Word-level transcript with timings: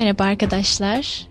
Merhaba 0.00 0.24
arkadaşlar. 0.24 1.28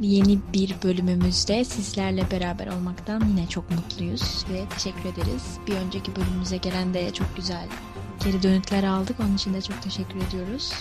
Yeni 0.00 0.38
bir 0.52 0.74
bölümümüzde 0.82 1.64
sizlerle 1.64 2.30
beraber 2.30 2.66
olmaktan 2.66 3.22
yine 3.28 3.48
çok 3.48 3.70
mutluyuz 3.70 4.44
ve 4.52 4.64
teşekkür 4.68 5.00
ederiz. 5.00 5.58
Bir 5.66 5.72
önceki 5.72 6.16
bölümümüze 6.16 6.56
gelen 6.56 6.94
de 6.94 7.12
çok 7.12 7.36
güzel 7.36 7.66
geri 8.24 8.42
dönütler 8.42 8.84
aldık. 8.84 9.16
Onun 9.20 9.36
için 9.36 9.54
de 9.54 9.62
çok 9.62 9.82
teşekkür 9.82 10.16
ediyoruz. 10.28 10.72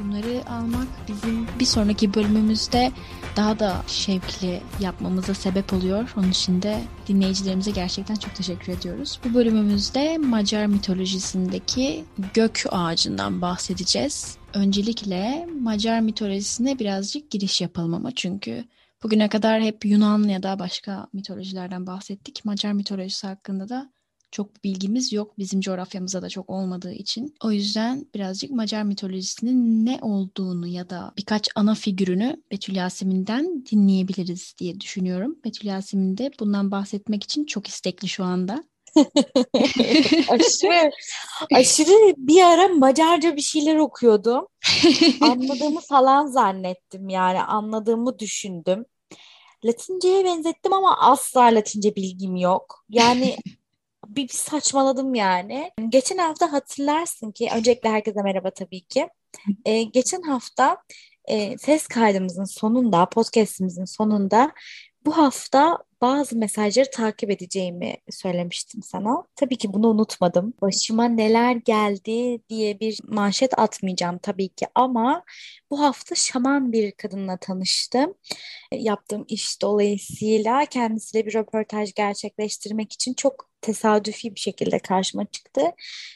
Bunları 0.00 0.50
almak 0.50 0.86
bizim 1.08 1.46
bir 1.60 1.64
sonraki 1.64 2.14
bölümümüzde 2.14 2.92
daha 3.36 3.58
da 3.58 3.82
şevkli 3.86 4.60
yapmamıza 4.80 5.34
sebep 5.34 5.72
oluyor. 5.72 6.12
Onun 6.16 6.30
için 6.30 6.62
de 6.62 6.80
dinleyicilerimize 7.06 7.70
gerçekten 7.70 8.14
çok 8.14 8.34
teşekkür 8.34 8.72
ediyoruz. 8.72 9.20
Bu 9.24 9.34
bölümümüzde 9.34 10.18
Macar 10.18 10.66
mitolojisindeki 10.66 12.04
gök 12.34 12.64
ağacından 12.70 13.42
bahsedeceğiz. 13.42 14.37
Öncelikle 14.54 15.46
Macar 15.60 16.00
mitolojisine 16.00 16.78
birazcık 16.78 17.30
giriş 17.30 17.60
yapalım 17.60 17.94
ama 17.94 18.14
çünkü 18.14 18.64
bugüne 19.02 19.28
kadar 19.28 19.62
hep 19.62 19.84
Yunan 19.84 20.22
ya 20.22 20.42
da 20.42 20.58
başka 20.58 21.06
mitolojilerden 21.12 21.86
bahsettik. 21.86 22.44
Macar 22.44 22.72
mitolojisi 22.72 23.26
hakkında 23.26 23.68
da 23.68 23.92
çok 24.30 24.64
bilgimiz 24.64 25.12
yok. 25.12 25.38
Bizim 25.38 25.60
coğrafyamızda 25.60 26.22
da 26.22 26.28
çok 26.28 26.50
olmadığı 26.50 26.92
için. 26.92 27.34
O 27.44 27.52
yüzden 27.52 28.06
birazcık 28.14 28.50
Macar 28.50 28.82
mitolojisinin 28.82 29.86
ne 29.86 29.98
olduğunu 30.02 30.66
ya 30.66 30.90
da 30.90 31.12
birkaç 31.18 31.48
ana 31.54 31.74
figürünü 31.74 32.42
Betül 32.50 32.76
Yasemin'den 32.76 33.64
dinleyebiliriz 33.70 34.54
diye 34.58 34.80
düşünüyorum. 34.80 35.38
Betül 35.44 35.68
Yasemin 35.68 36.18
de 36.18 36.30
bundan 36.40 36.70
bahsetmek 36.70 37.24
için 37.24 37.44
çok 37.44 37.66
istekli 37.66 38.08
şu 38.08 38.24
anda. 38.24 38.64
aşırı, 40.28 40.90
aşırı 41.54 42.14
bir 42.16 42.42
ara 42.42 42.68
Macarca 42.68 43.36
bir 43.36 43.42
şeyler 43.42 43.76
okuyordum. 43.76 44.46
Anladığımı 45.20 45.80
falan 45.80 46.26
zannettim 46.26 47.08
yani 47.08 47.42
anladığımı 47.42 48.18
düşündüm. 48.18 48.86
Latinceye 49.64 50.24
benzettim 50.24 50.72
ama 50.72 50.98
asla 51.00 51.40
Latince 51.40 51.96
bilgim 51.96 52.36
yok. 52.36 52.84
Yani 52.88 53.36
bir, 54.06 54.28
bir 54.28 54.28
saçmaladım 54.28 55.14
yani. 55.14 55.70
Geçen 55.88 56.18
hafta 56.18 56.52
hatırlarsın 56.52 57.32
ki, 57.32 57.48
öncelikle 57.54 57.88
herkese 57.88 58.22
merhaba 58.22 58.50
tabii 58.50 58.80
ki. 58.80 59.08
Ee, 59.64 59.82
geçen 59.82 60.22
hafta 60.22 60.76
e, 61.24 61.58
ses 61.58 61.86
kaydımızın 61.86 62.44
sonunda, 62.44 63.08
podcastimizin 63.08 63.84
sonunda 63.84 64.52
bu 65.06 65.16
hafta 65.16 65.78
bazı 66.00 66.36
mesajları 66.36 66.90
takip 66.90 67.30
edeceğimi 67.30 67.94
söylemiştim 68.10 68.82
sana. 68.82 69.24
Tabii 69.36 69.56
ki 69.56 69.72
bunu 69.72 69.88
unutmadım. 69.88 70.54
Başıma 70.62 71.04
neler 71.04 71.56
geldi 71.56 72.40
diye 72.48 72.80
bir 72.80 72.98
manşet 73.04 73.58
atmayacağım 73.58 74.18
tabii 74.18 74.48
ki 74.48 74.66
ama 74.74 75.24
bu 75.70 75.80
hafta 75.80 76.14
şaman 76.14 76.72
bir 76.72 76.92
kadınla 76.92 77.36
tanıştım. 77.36 78.14
Yaptığım 78.72 79.24
iş 79.28 79.62
dolayısıyla 79.62 80.66
kendisiyle 80.66 81.26
bir 81.26 81.34
röportaj 81.34 81.94
gerçekleştirmek 81.94 82.92
için 82.92 83.14
çok 83.14 83.48
tesadüfi 83.60 84.34
bir 84.34 84.40
şekilde 84.40 84.78
karşıma 84.78 85.24
çıktı. 85.24 85.62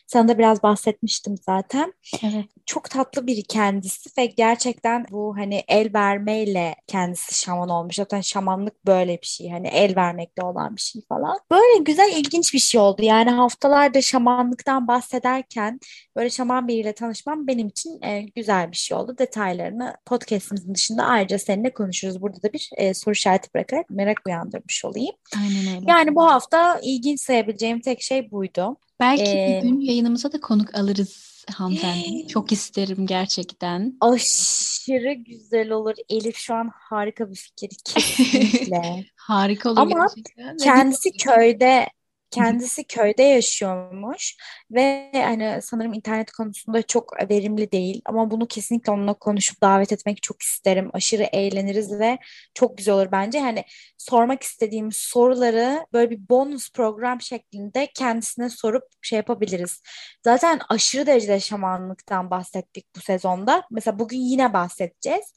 Sana 0.07 0.29
da 0.29 0.39
biraz 0.39 0.62
bahsetmiştim 0.62 1.35
zaten. 1.37 1.93
Evet. 2.23 2.45
Çok 2.67 2.91
tatlı 2.91 3.27
biri 3.27 3.43
kendisi 3.43 4.11
ve 4.19 4.27
gerçekten 4.27 5.07
bu 5.11 5.37
hani 5.37 5.65
el 5.69 5.95
vermeyle 5.95 6.75
kendisi 6.87 7.41
şaman 7.41 7.69
olmuş. 7.69 7.95
Zaten 7.95 8.20
şamanlık 8.20 8.87
böyle 8.87 9.20
bir 9.20 9.27
şey. 9.27 9.51
Hani 9.51 9.69
el 9.69 9.97
vermekle 9.97 10.43
olan 10.43 10.77
bir 10.77 10.81
şey 10.81 11.03
falan. 11.09 11.39
Böyle 11.51 11.83
güzel 11.83 12.13
ilginç 12.17 12.55
bir 12.55 12.59
şey 12.59 12.81
oldu. 12.81 13.03
Yani 13.03 13.31
haftalarda 13.31 14.03
şamanlıktan 14.03 14.89
bahsederken 14.89 15.81
böyle 16.17 16.31
şaman 16.31 16.69
biriyle 16.69 16.93
tanışmam 16.93 17.47
benim 17.47 17.69
için 17.69 18.03
e, 18.03 18.23
güzel 18.37 18.70
bir 18.70 18.77
şey 18.77 18.97
oldu. 18.97 19.19
Detaylarını 19.19 19.97
podcastimizin 20.07 20.75
dışında 20.75 21.05
ayrıca 21.05 21.39
seninle 21.39 21.73
konuşuruz. 21.73 22.23
Burada 22.23 22.43
da 22.43 22.53
bir 22.53 22.70
e, 22.77 22.95
soru 22.95 23.13
işareti 23.13 23.55
bırakarak 23.55 23.91
merak 23.91 24.20
uyandırmış 24.27 24.85
olayım. 24.85 25.14
Aynen 25.36 25.77
öyle. 25.77 25.85
Yani 25.89 26.14
bu 26.14 26.24
hafta 26.24 26.80
ilginç 26.83 27.20
sayabileceğim 27.33 27.81
tek 27.81 28.03
şey 28.03 28.31
buydu. 28.31 28.77
Belki 29.01 29.23
Ee, 29.23 29.61
bir 29.63 29.69
gün 29.69 29.81
yayınımıza 29.81 30.33
da 30.33 30.41
konuk 30.41 30.75
alırız 30.75 31.45
hanımefendi. 31.55 32.27
Çok 32.29 32.53
isterim 32.53 33.07
gerçekten. 33.07 33.97
Aşırı 34.01 35.13
güzel 35.13 35.71
olur. 35.71 35.95
Elif 36.09 36.37
şu 36.37 36.55
an 36.55 36.71
harika 36.75 37.31
bir 37.31 37.37
fikir 37.37 37.71
kesinlikle. 37.85 39.05
Harika 39.17 39.71
olur 39.71 39.81
Ama 39.81 40.07
gerçekten. 40.07 40.57
Kendisi 40.57 41.13
köyde 41.13 41.87
kendisi 42.33 42.85
köyde 42.85 43.23
yaşıyormuş 43.23 44.37
ve 44.70 45.11
hani 45.15 45.61
sanırım 45.63 45.95
internet 45.95 46.33
konusunda 46.33 46.83
çok 46.83 47.31
verimli 47.31 47.73
değil 47.73 48.03
ama 48.05 48.31
bunu 48.31 48.47
kesinlikle 48.47 48.93
onunla 48.93 49.15
konuşup 49.15 49.63
davet 49.63 49.93
etmek 49.93 50.23
çok 50.23 50.42
isterim. 50.42 50.91
Aşırı 50.92 51.23
eğleniriz 51.23 51.98
ve 51.98 52.19
çok 52.55 52.79
güzel 52.79 52.95
olur 52.95 53.09
bence. 53.13 53.41
Hani 53.41 53.65
sormak 53.98 54.42
istediğim 54.42 54.92
soruları 54.92 55.87
böyle 55.92 56.11
bir 56.11 56.29
bonus 56.29 56.73
program 56.73 57.21
şeklinde 57.21 57.89
kendisine 57.95 58.51
sorup 58.51 58.85
şey 59.03 59.17
yapabiliriz. 59.17 59.83
Zaten 60.25 60.61
aşırı 60.69 61.07
derecede 61.07 61.41
şamanlıktan 61.41 62.31
bahsettik 62.31 62.87
bu 62.97 63.01
sezonda. 63.01 63.63
Mesela 63.71 63.98
bugün 63.98 64.19
yine 64.19 64.53
bahsedeceğiz. 64.53 65.33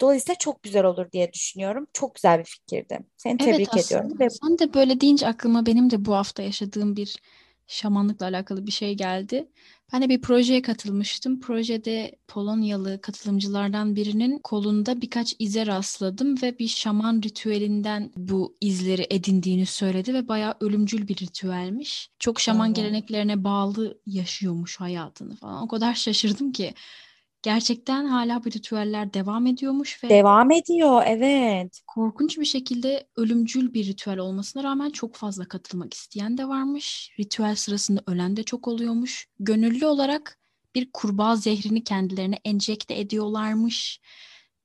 Dolayısıyla 0.00 0.34
çok 0.38 0.62
güzel 0.62 0.84
olur 0.84 1.12
diye 1.12 1.32
düşünüyorum. 1.32 1.86
Çok 1.92 2.14
güzel 2.14 2.38
bir 2.38 2.44
fikirdi. 2.44 2.98
Seni 3.16 3.36
Evet 3.40 3.52
tebrik 3.52 3.76
ediyorum. 3.76 4.06
aslında. 4.10 4.24
Ve 4.24 4.30
Sen 4.30 4.58
de 4.58 4.74
böyle 4.74 5.00
deyince 5.00 5.26
aklıma 5.26 5.66
benim 5.66 5.90
de 5.90 6.04
bu 6.04 6.14
hafta 6.14 6.42
yaşadığım 6.42 6.96
bir 6.96 7.16
şamanlıkla 7.66 8.26
alakalı 8.26 8.66
bir 8.66 8.72
şey 8.72 8.94
geldi. 8.94 9.48
Ben 9.92 10.02
de 10.02 10.08
bir 10.08 10.20
projeye 10.20 10.62
katılmıştım. 10.62 11.40
Projede 11.40 12.18
Polonyalı 12.28 13.00
katılımcılardan 13.00 13.96
birinin 13.96 14.38
kolunda 14.38 15.00
birkaç 15.00 15.34
ize 15.38 15.66
rastladım 15.66 16.42
ve 16.42 16.58
bir 16.58 16.68
şaman 16.68 17.22
ritüelinden 17.24 18.10
bu 18.16 18.56
izleri 18.60 19.06
edindiğini 19.10 19.66
söyledi 19.66 20.14
ve 20.14 20.28
bayağı 20.28 20.54
ölümcül 20.60 21.08
bir 21.08 21.16
ritüelmiş. 21.16 22.10
Çok 22.18 22.40
şaman 22.40 22.66
Evet. 22.66 22.76
geleneklerine 22.76 23.44
bağlı 23.44 24.00
yaşıyormuş 24.06 24.80
hayatını 24.80 25.36
falan. 25.36 25.62
O 25.62 25.68
kadar 25.68 25.94
şaşırdım 25.94 26.52
ki. 26.52 26.74
Gerçekten 27.42 28.04
hala 28.04 28.44
bu 28.44 28.48
ritüeller 28.48 29.14
devam 29.14 29.46
ediyormuş 29.46 30.04
ve 30.04 30.08
devam 30.08 30.50
ediyor. 30.50 31.02
Evet. 31.06 31.80
korkunç 31.86 32.38
bir 32.38 32.44
şekilde 32.44 33.08
ölümcül 33.16 33.74
bir 33.74 33.86
ritüel 33.86 34.18
olmasına 34.18 34.62
rağmen 34.62 34.90
çok 34.90 35.14
fazla 35.14 35.48
katılmak 35.48 35.94
isteyen 35.94 36.38
de 36.38 36.48
varmış. 36.48 37.10
Ritüel 37.20 37.54
sırasında 37.54 38.00
ölen 38.06 38.36
de 38.36 38.42
çok 38.42 38.68
oluyormuş. 38.68 39.28
Gönüllü 39.40 39.86
olarak 39.86 40.38
bir 40.74 40.92
kurbağa 40.92 41.36
zehrini 41.36 41.84
kendilerine 41.84 42.38
enjekte 42.44 42.98
ediyorlarmış 42.98 44.00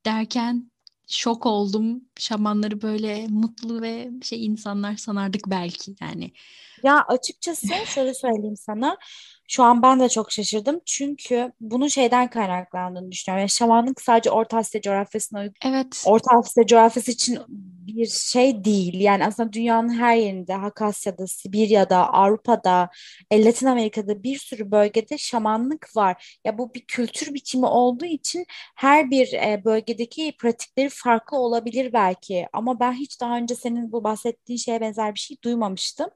derken 0.05 0.71
şok 1.07 1.45
oldum. 1.45 2.01
Şamanları 2.17 2.81
böyle 2.81 3.27
mutlu 3.27 3.81
ve 3.81 4.09
şey 4.21 4.45
insanlar 4.45 4.95
sanardık 4.95 5.41
belki 5.47 5.95
yani. 6.01 6.31
Ya 6.83 7.03
açıkçası 7.07 7.67
şöyle 7.85 8.13
söyleyeyim 8.13 8.57
sana. 8.57 8.97
Şu 9.55 9.63
an 9.63 9.81
ben 9.81 9.99
de 9.99 10.09
çok 10.09 10.31
şaşırdım. 10.31 10.81
Çünkü 10.85 11.51
bunun 11.61 11.87
şeyden 11.87 12.29
kaynaklandığını 12.29 13.11
düşünüyorum. 13.11 13.39
Yani 13.39 13.49
şamanlık 13.49 14.01
sadece 14.01 14.31
Orta 14.31 14.57
Asya 14.57 14.81
coğrafyasına 14.81 15.39
uygun. 15.39 15.53
Evet. 15.65 16.03
Orta 16.05 16.37
Asya 16.37 16.65
coğrafyası 16.65 17.11
için 17.11 17.39
bir 17.87 18.05
şey 18.07 18.63
değil. 18.65 18.99
Yani 18.99 19.25
aslında 19.25 19.53
dünyanın 19.53 19.89
her 19.89 20.15
yerinde, 20.15 20.53
Hakasya'da, 20.53 21.27
Sibirya'da, 21.27 22.13
Avrupa'da, 22.13 22.89
e, 23.31 23.45
Latin 23.45 23.67
Amerika'da 23.67 24.23
bir 24.23 24.37
sürü 24.37 24.71
bölgede 24.71 25.17
şamanlık 25.17 25.95
var. 25.95 26.39
Ya 26.45 26.57
bu 26.57 26.73
bir 26.73 26.85
kültür 26.85 27.33
biçimi 27.33 27.65
olduğu 27.65 28.05
için 28.05 28.45
her 28.75 29.11
bir 29.11 29.33
e, 29.33 29.61
bölgedeki 29.65 30.33
pratikleri 30.39 30.89
farklı 30.89 31.37
olabilir 31.37 31.93
belki. 31.93 32.47
Ama 32.53 32.79
ben 32.79 32.93
hiç 32.93 33.21
daha 33.21 33.37
önce 33.37 33.55
senin 33.55 33.91
bu 33.91 34.03
bahsettiğin 34.03 34.57
şeye 34.57 34.81
benzer 34.81 35.15
bir 35.15 35.19
şey 35.19 35.37
duymamıştım. 35.43 36.09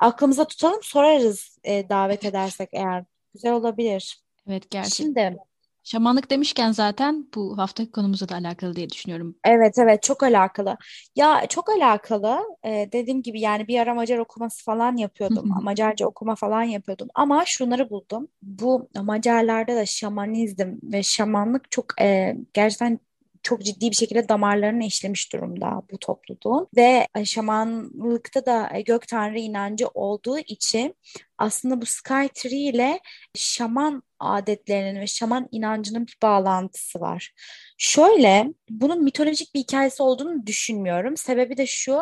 Aklımıza 0.00 0.44
tutalım, 0.44 0.80
sorarız 0.82 1.58
e, 1.64 1.88
davet 1.88 2.24
edersek 2.24 2.68
eğer. 2.72 3.04
Güzel 3.34 3.52
olabilir. 3.52 4.24
Evet 4.48 4.70
gerçekten. 4.70 5.04
Şimdi 5.04 5.38
Şamanlık 5.84 6.30
demişken 6.30 6.72
zaten 6.72 7.26
bu 7.34 7.58
haftaki 7.58 7.90
konumuzla 7.90 8.28
da 8.28 8.34
alakalı 8.34 8.76
diye 8.76 8.90
düşünüyorum. 8.90 9.36
Evet 9.44 9.78
evet 9.78 10.02
çok 10.02 10.22
alakalı. 10.22 10.76
Ya 11.16 11.46
çok 11.48 11.68
alakalı. 11.68 12.40
Ee, 12.66 12.88
dediğim 12.92 13.22
gibi 13.22 13.40
yani 13.40 13.68
bir 13.68 13.78
ara 13.78 13.94
Macar 13.94 14.18
okuması 14.18 14.64
falan 14.64 14.96
yapıyordum. 14.96 15.48
Macarca 15.62 16.06
okuma 16.06 16.34
falan 16.34 16.62
yapıyordum. 16.62 17.08
Ama 17.14 17.44
şunları 17.46 17.90
buldum. 17.90 18.28
Bu 18.42 18.88
Macarlarda 19.02 19.76
da 19.76 19.86
şamanizm 19.86 20.72
ve 20.82 21.02
şamanlık 21.02 21.70
çok 21.70 22.00
e, 22.00 22.36
gerçekten 22.54 22.98
çok 23.42 23.64
ciddi 23.64 23.90
bir 23.90 23.96
şekilde 23.96 24.28
damarlarına 24.28 24.84
işlemiş 24.84 25.32
durumda 25.32 25.82
bu 25.92 25.98
topluluğun. 25.98 26.68
Ve 26.76 27.08
e, 27.16 27.24
şamanlıkta 27.24 28.46
da 28.46 28.70
e, 28.74 28.80
gök 28.80 29.08
tanrı 29.08 29.38
inancı 29.38 29.88
olduğu 29.88 30.38
için 30.38 30.94
aslında 31.38 31.80
bu 31.80 31.86
Sky 31.86 32.26
Tree 32.34 32.58
ile 32.58 33.00
şaman 33.34 34.02
adetlerinin 34.24 35.00
ve 35.00 35.06
şaman 35.06 35.48
inancının 35.50 36.06
bir 36.06 36.16
bağlantısı 36.22 37.00
var. 37.00 37.32
Şöyle, 37.78 38.46
bunun 38.70 39.04
mitolojik 39.04 39.54
bir 39.54 39.60
hikayesi 39.60 40.02
olduğunu 40.02 40.46
düşünmüyorum. 40.46 41.16
Sebebi 41.16 41.56
de 41.56 41.66
şu, 41.66 41.92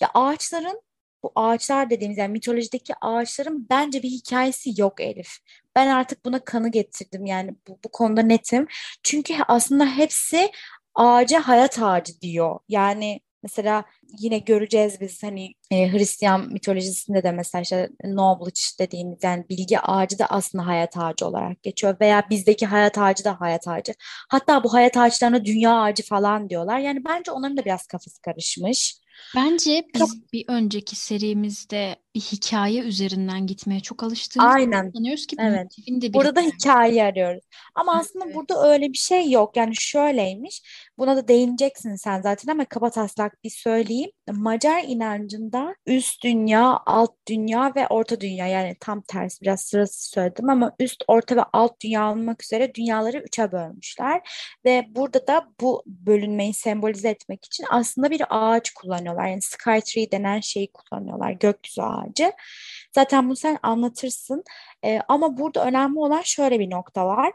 ya 0.00 0.10
ağaçların, 0.14 0.82
bu 1.22 1.32
ağaçlar 1.34 1.90
dediğimiz 1.90 2.18
yani 2.18 2.32
mitolojideki 2.32 2.94
ağaçların 3.00 3.66
bence 3.70 4.02
bir 4.02 4.10
hikayesi 4.10 4.80
yok 4.80 5.00
Elif. 5.00 5.38
Ben 5.76 5.86
artık 5.86 6.24
buna 6.24 6.44
kanı 6.44 6.70
getirdim 6.70 7.26
yani 7.26 7.54
bu, 7.68 7.78
bu 7.84 7.88
konuda 7.92 8.22
netim. 8.22 8.66
Çünkü 9.02 9.34
aslında 9.48 9.86
hepsi 9.86 10.50
ağaca 10.94 11.40
hayat 11.48 11.82
ağacı 11.82 12.20
diyor. 12.20 12.58
Yani 12.68 13.20
Mesela 13.46 13.84
yine 14.18 14.38
göreceğiz 14.38 15.00
biz 15.00 15.22
hani 15.22 15.54
e, 15.70 15.92
Hristiyan 15.92 16.52
mitolojisinde 16.52 17.22
de 17.22 17.32
mesela 17.32 17.62
işte 17.62 17.88
knowledge 18.02 18.60
dediğimiz 18.78 19.18
yani 19.22 19.44
bilgi 19.48 19.80
ağacı 19.80 20.18
da 20.18 20.26
aslında 20.26 20.66
hayat 20.66 20.96
ağacı 20.96 21.26
olarak 21.26 21.62
geçiyor 21.62 21.96
veya 22.00 22.26
bizdeki 22.30 22.66
hayat 22.66 22.98
ağacı 22.98 23.24
da 23.24 23.40
hayat 23.40 23.68
ağacı. 23.68 23.94
Hatta 24.28 24.64
bu 24.64 24.72
hayat 24.72 24.96
ağaçlarına 24.96 25.44
dünya 25.44 25.80
ağacı 25.80 26.02
falan 26.02 26.50
diyorlar. 26.50 26.78
Yani 26.78 27.04
bence 27.04 27.30
onların 27.30 27.56
da 27.56 27.64
biraz 27.64 27.86
kafası 27.86 28.22
karışmış. 28.22 29.00
Bence 29.36 29.84
biz 29.94 30.00
çok... 30.00 30.32
bir 30.32 30.44
önceki 30.48 30.96
serimizde 30.96 31.96
bir 32.16 32.20
hikaye 32.20 32.80
üzerinden 32.80 33.46
gitmeye 33.46 33.80
çok 33.80 34.02
alıştığımız 34.02 34.54
Aynen. 34.54 34.90
sanıyoruz 34.90 35.26
ki 35.26 35.36
evet. 35.40 35.76
de 35.88 36.08
bir 36.08 36.12
Burada 36.12 36.36
da 36.36 36.40
hikaye 36.40 37.04
arıyoruz. 37.04 37.44
Ama 37.74 37.92
evet. 37.94 38.06
aslında 38.06 38.34
burada 38.34 38.68
öyle 38.72 38.92
bir 38.92 38.98
şey 38.98 39.30
yok. 39.30 39.56
Yani 39.56 39.76
şöyleymiş. 39.76 40.62
Buna 40.98 41.16
da 41.16 41.28
değineceksin 41.28 41.96
sen 41.96 42.20
zaten 42.22 42.52
ama 42.52 42.64
kaba 42.64 42.90
taslak 42.90 43.44
bir 43.44 43.50
söyleyeyim. 43.50 44.10
Macar 44.32 44.84
inancında 44.86 45.74
üst 45.86 46.24
dünya, 46.24 46.80
alt 46.86 47.10
dünya 47.28 47.72
ve 47.76 47.86
orta 47.88 48.20
dünya 48.20 48.46
yani 48.46 48.76
tam 48.80 49.02
tersi 49.02 49.42
biraz 49.42 49.60
sırası 49.60 50.10
söyledim 50.10 50.50
ama 50.50 50.72
üst, 50.80 51.04
orta 51.08 51.36
ve 51.36 51.42
alt 51.52 51.80
dünya 51.84 52.10
olmak 52.10 52.42
üzere 52.42 52.74
dünyaları 52.74 53.18
üçe 53.18 53.52
bölmüşler. 53.52 54.20
Ve 54.64 54.86
burada 54.88 55.26
da 55.26 55.48
bu 55.60 55.82
bölünmeyi 55.86 56.54
sembolize 56.54 57.08
etmek 57.08 57.44
için 57.44 57.64
aslında 57.70 58.10
bir 58.10 58.22
ağaç 58.30 58.70
kullanıyorlar. 58.70 59.26
Yani 59.26 59.42
Sky 59.42 59.78
Tree 59.78 60.10
denen 60.10 60.40
şeyi 60.40 60.72
kullanıyorlar. 60.72 61.30
Gökyüzü 61.30 61.82
ağacı. 61.82 62.05
Zaten 62.94 63.26
bunu 63.26 63.36
sen 63.36 63.58
anlatırsın. 63.62 64.44
Ee, 64.84 65.00
ama 65.08 65.38
burada 65.38 65.64
önemli 65.66 65.98
olan 65.98 66.22
şöyle 66.24 66.60
bir 66.60 66.70
nokta 66.70 67.06
var. 67.06 67.32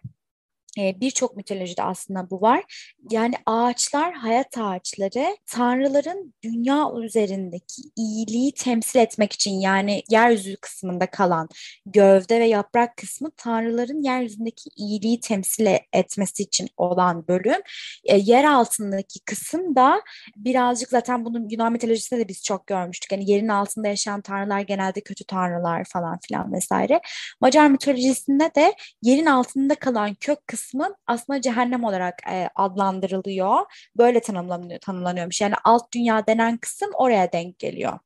E, 0.78 1.02
birçok 1.02 1.38
mitolojide 1.38 1.84
aslında 1.84 2.30
bu 2.30 2.42
var. 2.42 2.64
Yani 3.12 3.36
ağaçlar, 3.46 4.14
hayat 4.14 4.58
ağaçları 4.58 5.38
tanrıların 5.48 6.34
dünya 6.44 6.92
üzerindeki 7.04 7.82
iyiliği 7.96 8.54
temsil 8.54 9.00
etmek 9.00 9.34
için 9.34 9.52
yani 9.52 10.04
yeryüzü 10.10 10.58
kısmında 10.58 11.06
kalan 11.06 11.50
gövde 11.86 12.40
ve 12.40 12.46
yaprak 12.46 12.98
kısmı 12.98 13.32
tanrıların 13.38 14.04
yeryüzündeki 14.04 14.70
iyiliği 14.76 15.20
temsil 15.20 15.68
etmesi 15.94 16.44
için 16.44 16.70
olan 16.78 17.28
bölüm. 17.28 17.62
E, 18.06 18.18
yer 18.18 18.44
altındaki 18.44 19.20
kısım 19.26 19.76
da 19.76 20.02
birazcık 20.36 20.90
zaten 20.90 21.26
bunun 21.26 21.50
Yunan 21.50 21.72
mitolojisinde 21.72 22.20
de 22.20 22.28
biz 22.28 22.44
çok 22.44 22.68
görmüştük. 22.68 23.12
Yani 23.12 23.32
yerin 23.32 23.48
altında 23.48 23.88
yaşayan 23.88 24.22
tanrılar 24.22 24.60
genelde 24.62 25.02
kötü 25.02 25.24
tanrılar 25.24 25.84
falan 25.84 26.20
filan 26.28 26.54
vesaire. 26.54 27.02
Macar 27.42 27.68
mitolojisinde 27.68 28.52
de 28.56 28.74
yerin 29.02 29.26
altında 29.26 29.76
kalan 29.76 30.14
kök 30.14 30.48
kısmı 30.48 30.61
kısmı 30.62 30.96
aslında 31.08 31.42
cehennem 31.42 31.84
olarak 31.84 32.22
e, 32.30 32.50
adlandırılıyor. 32.56 33.60
Böyle 33.98 34.22
tanımlanıyor, 34.22 34.80
tanımlanıyormuş. 34.80 35.42
Yani 35.42 35.56
alt 35.64 35.94
dünya 35.94 36.28
denen 36.28 36.58
kısım 36.58 36.90
oraya 36.94 37.32
denk 37.32 37.60
geliyor. 37.60 38.00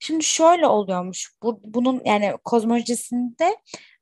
Şimdi 0.00 0.24
şöyle 0.24 0.66
oluyormuş. 0.66 1.32
Bu, 1.42 1.60
bunun 1.64 2.02
yani 2.04 2.32
kozmolojisinde 2.44 3.56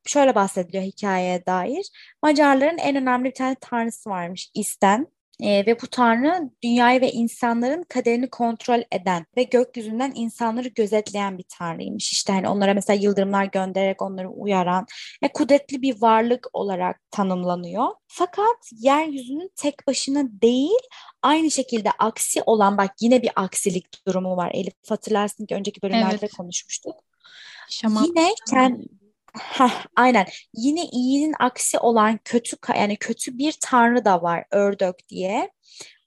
şöyle 0.05 0.35
bahsediliyor 0.35 0.83
hikayeye 0.83 1.45
dair. 1.45 1.89
Macarların 2.23 2.77
en 2.77 2.95
önemli 2.95 3.25
bir 3.25 3.33
tane 3.33 3.55
tanrısı 3.61 4.09
varmış 4.09 4.51
İsten. 4.53 5.07
E, 5.41 5.65
ve 5.65 5.81
bu 5.81 5.87
tanrı 5.87 6.49
dünyayı 6.63 7.01
ve 7.01 7.11
insanların 7.11 7.83
kaderini 7.83 8.29
kontrol 8.29 8.81
eden 8.91 9.25
ve 9.37 9.43
gökyüzünden 9.43 10.11
insanları 10.15 10.67
gözetleyen 10.67 11.37
bir 11.37 11.45
tanrıymış. 11.59 12.11
İşte 12.11 12.33
hani 12.33 12.49
onlara 12.49 12.73
mesela 12.73 12.99
yıldırımlar 13.01 13.45
göndererek 13.45 14.01
onları 14.01 14.29
uyaran 14.29 14.85
ve 15.23 15.27
kudretli 15.27 15.81
bir 15.81 16.01
varlık 16.01 16.47
olarak 16.53 17.01
tanımlanıyor. 17.11 17.87
Fakat 18.07 18.57
yeryüzünün 18.71 19.51
tek 19.55 19.87
başına 19.87 20.23
değil 20.41 20.83
aynı 21.21 21.51
şekilde 21.51 21.91
aksi 21.99 22.41
olan 22.45 22.77
bak 22.77 22.91
yine 23.01 23.21
bir 23.21 23.31
aksilik 23.35 24.07
durumu 24.07 24.37
var. 24.37 24.51
Elif 24.53 24.73
hatırlarsın 24.89 25.45
ki 25.45 25.55
önceki 25.55 25.81
bölümlerde 25.81 26.17
evet. 26.19 26.33
konuşmuştuk. 26.33 26.95
Şaman. 27.69 28.03
Yine 28.03 28.29
kendi 28.49 29.02
Heh, 29.39 29.85
aynen. 29.95 30.25
Yine 30.53 30.85
iyinin 30.85 31.35
aksi 31.39 31.79
olan 31.79 32.19
kötü 32.25 32.57
yani 32.77 32.97
kötü 32.97 33.37
bir 33.37 33.57
tanrı 33.61 34.05
da 34.05 34.21
var 34.21 34.45
ördök 34.51 35.09
diye. 35.09 35.51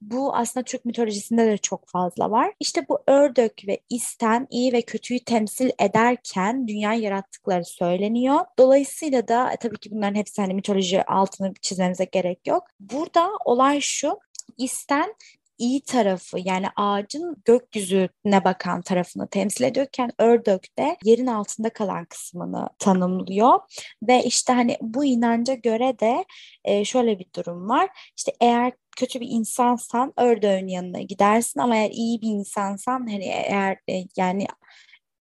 Bu 0.00 0.34
aslında 0.36 0.64
Türk 0.64 0.84
mitolojisinde 0.84 1.46
de 1.46 1.58
çok 1.58 1.88
fazla 1.88 2.30
var. 2.30 2.52
İşte 2.60 2.88
bu 2.88 2.98
ördök 3.06 3.52
ve 3.66 3.80
isten 3.90 4.46
iyi 4.50 4.72
ve 4.72 4.82
kötüyü 4.82 5.20
temsil 5.24 5.70
ederken 5.80 6.68
dünyayı 6.68 7.00
yarattıkları 7.02 7.64
söyleniyor. 7.64 8.40
Dolayısıyla 8.58 9.28
da 9.28 9.52
e, 9.52 9.56
tabii 9.56 9.78
ki 9.78 9.90
bunların 9.90 10.14
hepsi 10.14 10.42
hani 10.42 10.54
mitoloji 10.54 11.04
altını 11.04 11.54
çizmemize 11.62 12.04
gerek 12.04 12.46
yok. 12.46 12.64
Burada 12.80 13.30
olay 13.44 13.80
şu. 13.80 14.18
İsten 14.58 15.14
iyi 15.58 15.82
tarafı 15.82 16.38
yani 16.44 16.66
ağacın 16.76 17.36
gökyüzüne 17.44 18.44
bakan 18.44 18.82
tarafını 18.82 19.28
temsil 19.28 19.64
ediyorken 19.64 20.10
ördök 20.18 20.78
de 20.78 20.96
yerin 21.04 21.26
altında 21.26 21.70
kalan 21.70 22.04
kısmını 22.04 22.68
tanımlıyor. 22.78 23.60
Ve 24.02 24.24
işte 24.24 24.52
hani 24.52 24.76
bu 24.80 25.04
inanca 25.04 25.54
göre 25.54 25.98
de 25.98 26.24
e, 26.64 26.84
şöyle 26.84 27.18
bir 27.18 27.26
durum 27.36 27.68
var. 27.68 27.88
İşte 28.16 28.32
eğer 28.40 28.72
kötü 28.96 29.20
bir 29.20 29.28
insansan 29.30 30.12
ördöğün 30.16 30.68
yanına 30.68 31.00
gidersin 31.00 31.60
ama 31.60 31.76
eğer 31.76 31.90
iyi 31.90 32.22
bir 32.22 32.28
insansan 32.28 32.98
hani 33.10 33.24
eğer 33.24 33.78
e, 33.90 34.04
yani 34.16 34.46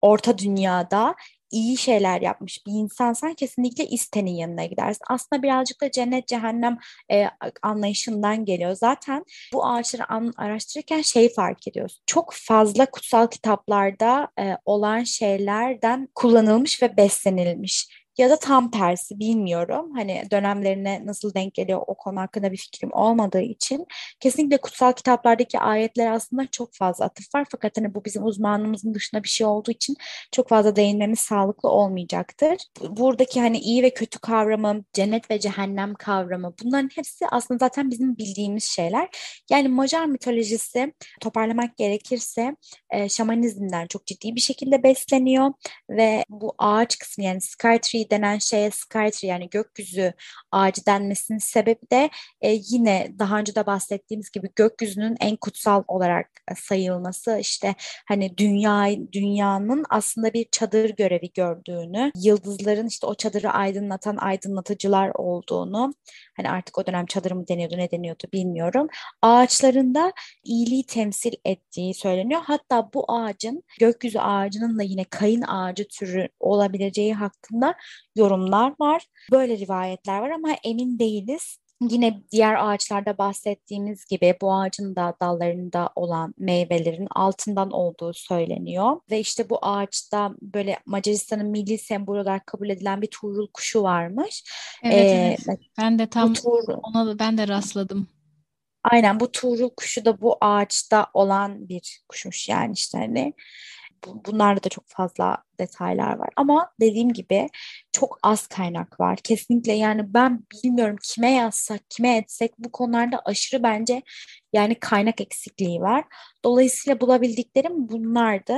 orta 0.01 0.38
dünyada 0.38 1.15
iyi 1.51 1.77
şeyler 1.77 2.21
yapmış 2.21 2.65
bir 2.67 2.71
insansan 2.71 3.33
kesinlikle 3.33 3.88
istenin 3.88 4.31
yanına 4.31 4.65
gidersin. 4.65 5.03
Aslında 5.09 5.44
birazcık 5.44 5.81
da 5.81 5.91
cennet 5.91 6.27
cehennem 6.27 6.77
e, 7.11 7.25
anlayışından 7.63 8.45
geliyor. 8.45 8.75
Zaten 8.75 9.23
bu 9.53 9.65
ağaçları 9.65 10.11
an, 10.11 10.33
araştırırken 10.38 11.01
şey 11.01 11.33
fark 11.33 11.67
ediyoruz. 11.67 12.01
Çok 12.05 12.33
fazla 12.33 12.85
kutsal 12.85 13.27
kitaplarda 13.27 14.27
e, 14.39 14.57
olan 14.65 15.03
şeylerden 15.03 16.09
kullanılmış 16.15 16.81
ve 16.83 16.97
beslenilmiş 16.97 18.06
ya 18.18 18.30
da 18.30 18.40
tam 18.40 18.72
tersi 18.72 19.19
bilmiyorum. 19.19 19.92
Hani 19.96 20.24
dönemlerine 20.31 21.02
nasıl 21.06 21.34
denk 21.34 21.54
geliyor 21.54 21.81
o 21.88 21.96
konu 21.96 22.19
hakkında 22.19 22.52
bir 22.52 22.58
fikrim 22.58 22.94
olmadığı 22.94 23.42
için 23.42 23.86
kesinlikle 24.19 24.58
kutsal 24.58 24.94
kitaplardaki 24.94 25.60
ayetler 25.60 26.12
aslında 26.12 26.48
çok 26.48 26.74
fazla 26.74 27.06
atıf 27.06 27.36
var 27.36 27.46
fakat 27.52 27.78
hani 27.78 27.96
bu 27.96 28.06
bizim 28.06 28.25
uzmanlığımızın 28.25 28.94
dışında 28.94 29.24
bir 29.24 29.30
şey 29.30 29.48
olduğu 29.48 29.72
için 29.72 29.96
çok 30.31 30.50
fazla 30.50 30.75
değinmemiz 30.75 31.19
sağlıklı 31.19 31.69
olmayacaktır. 31.69 32.58
Buradaki 32.90 33.42
hani 33.42 33.58
iyi 33.60 33.84
ve 33.84 33.90
kötü 33.90 34.19
kavramı, 34.19 34.84
cennet 34.94 35.31
ve 35.31 35.40
cehennem 35.40 35.94
kavramı 35.94 36.54
bunların 36.64 36.90
hepsi 36.96 37.28
aslında 37.31 37.57
zaten 37.57 37.92
bizim 37.92 38.18
bildiğimiz 38.18 38.64
şeyler. 38.64 39.09
Yani 39.50 39.68
Macar 39.68 40.06
mitolojisi 40.06 40.94
toparlamak 41.21 41.78
gerekirse 41.78 42.56
şamanizmden 43.09 43.88
çok 43.88 44.06
ciddi 44.06 44.36
bir 44.36 44.42
şekilde 44.42 44.83
besleniyor 44.83 45.54
ve 45.90 46.26
bu 46.30 46.56
ağaç 46.57 46.97
kısmı 46.97 47.24
yani 47.24 47.42
Sky 47.42 47.78
Tree 47.81 48.06
denen 48.09 48.37
şeye 48.37 48.71
Skytree 48.71 49.30
yani 49.30 49.49
gökyüzü 49.49 50.14
ağacı 50.52 50.85
denmesinin 50.85 51.40
sebebi 51.40 51.90
de 51.92 52.09
e, 52.42 52.52
yine 52.69 53.14
daha 53.19 53.40
önce 53.40 53.56
de 53.56 53.66
bahsettiğimiz 53.66 54.31
gibi 54.31 54.49
gökyüzünün 54.56 55.18
en 55.19 55.35
kutsal 55.35 55.83
olarak 55.87 56.30
e, 56.52 56.56
sayılması 56.56 57.37
işte 57.42 57.76
hani 58.07 58.37
dünya 58.37 58.87
dünyanın 59.14 59.85
aslında 59.90 60.33
bir 60.33 60.47
çadır 60.52 60.90
görevi 60.90 61.31
gördüğünü, 61.33 62.11
yıldızların 62.16 62.87
işte 62.87 63.07
o 63.07 63.16
çadırı 63.16 63.49
aydınlatan 63.52 64.18
aydınlatıcılar 64.18 65.11
olduğunu 65.16 65.94
hani 66.37 66.49
artık 66.49 66.77
o 66.77 66.85
dönem 66.85 67.06
çadır 67.06 67.31
mı 67.31 67.47
deniyordu 67.47 67.77
ne 67.77 67.91
deniyordu 67.91 68.23
bilmiyorum. 68.33 68.87
Ağaçlarında 69.21 70.13
iyiliği 70.44 70.85
temsil 70.85 71.33
ettiği 71.45 71.94
söyleniyor. 71.94 72.41
Hatta 72.45 72.89
bu 72.94 73.06
ağacın 73.11 73.63
gökyüzü 73.79 74.19
ağacının 74.19 74.79
da 74.79 74.83
yine 74.83 75.03
kayın 75.03 75.41
ağacı 75.41 75.87
türü 75.87 76.29
olabileceği 76.39 77.13
hakkında 77.13 77.75
yorumlar 78.15 78.73
var. 78.79 79.07
Böyle 79.31 79.57
rivayetler 79.57 80.19
var 80.19 80.29
ama 80.29 80.49
emin 80.63 80.99
değiliz. 80.99 81.57
Yine 81.81 82.22
diğer 82.31 82.69
ağaçlarda 82.69 83.18
bahsettiğimiz 83.18 84.06
gibi 84.06 84.36
bu 84.42 84.54
ağacın 84.54 84.96
da 84.96 85.16
dallarında 85.22 85.90
olan 85.96 86.34
meyvelerin 86.38 87.07
altından 87.12 87.72
olduğu 87.72 88.14
söyleniyor. 88.14 89.00
Ve 89.12 89.19
işte 89.19 89.50
bu 89.50 89.66
ağaçta 89.66 90.31
böyle 90.42 90.80
Macaristan'ın 90.86 91.48
milli 91.50 91.78
sembol 91.78 92.18
olarak 92.18 92.48
kabul 92.48 92.69
edilen 92.69 93.02
bir 93.02 93.07
tuğrul 93.07 93.48
kuşu 93.54 93.84
varmış. 93.84 94.44
Evet, 94.84 94.96
ee, 94.96 95.38
evet. 95.48 95.60
Ben 95.78 96.00
de 96.00 96.07
tam 96.07 96.34
tuğrul, 96.34 96.80
ona 96.84 97.19
ben 97.19 97.38
de 97.38 97.48
rastladım. 97.48 98.07
Aynen 98.84 99.19
bu 99.19 99.31
tuğrul 99.31 99.69
kuşu 99.69 100.06
da 100.06 100.22
bu 100.22 100.38
ağaçta 100.42 101.07
olan 101.14 101.69
bir 101.69 102.02
kuşmuş 102.10 102.50
yani 102.50 102.74
işte 102.74 102.98
hani 102.98 103.34
bunlarla 104.06 104.64
da 104.64 104.69
çok 104.69 104.84
fazla 104.88 105.46
detaylar 105.59 106.18
var. 106.18 106.30
Ama 106.35 106.71
dediğim 106.81 107.14
gibi 107.14 107.49
çok 107.92 108.19
az 108.23 108.47
kaynak 108.47 108.99
var. 108.99 109.18
Kesinlikle 109.23 109.73
yani 109.73 110.14
ben 110.14 110.44
bilmiyorum 110.54 110.95
kime 111.04 111.31
yazsak, 111.31 111.81
kime 111.90 112.18
etsek 112.18 112.52
bu 112.59 112.71
konularda 112.71 113.21
aşırı 113.26 113.64
bence 113.64 114.02
yani 114.54 114.76
kaynak 114.76 115.21
eksikliği 115.21 115.81
var. 115.81 116.06
Dolayısıyla 116.44 117.02
bulabildiklerim 117.02 117.90
bunlardı. 117.90 118.54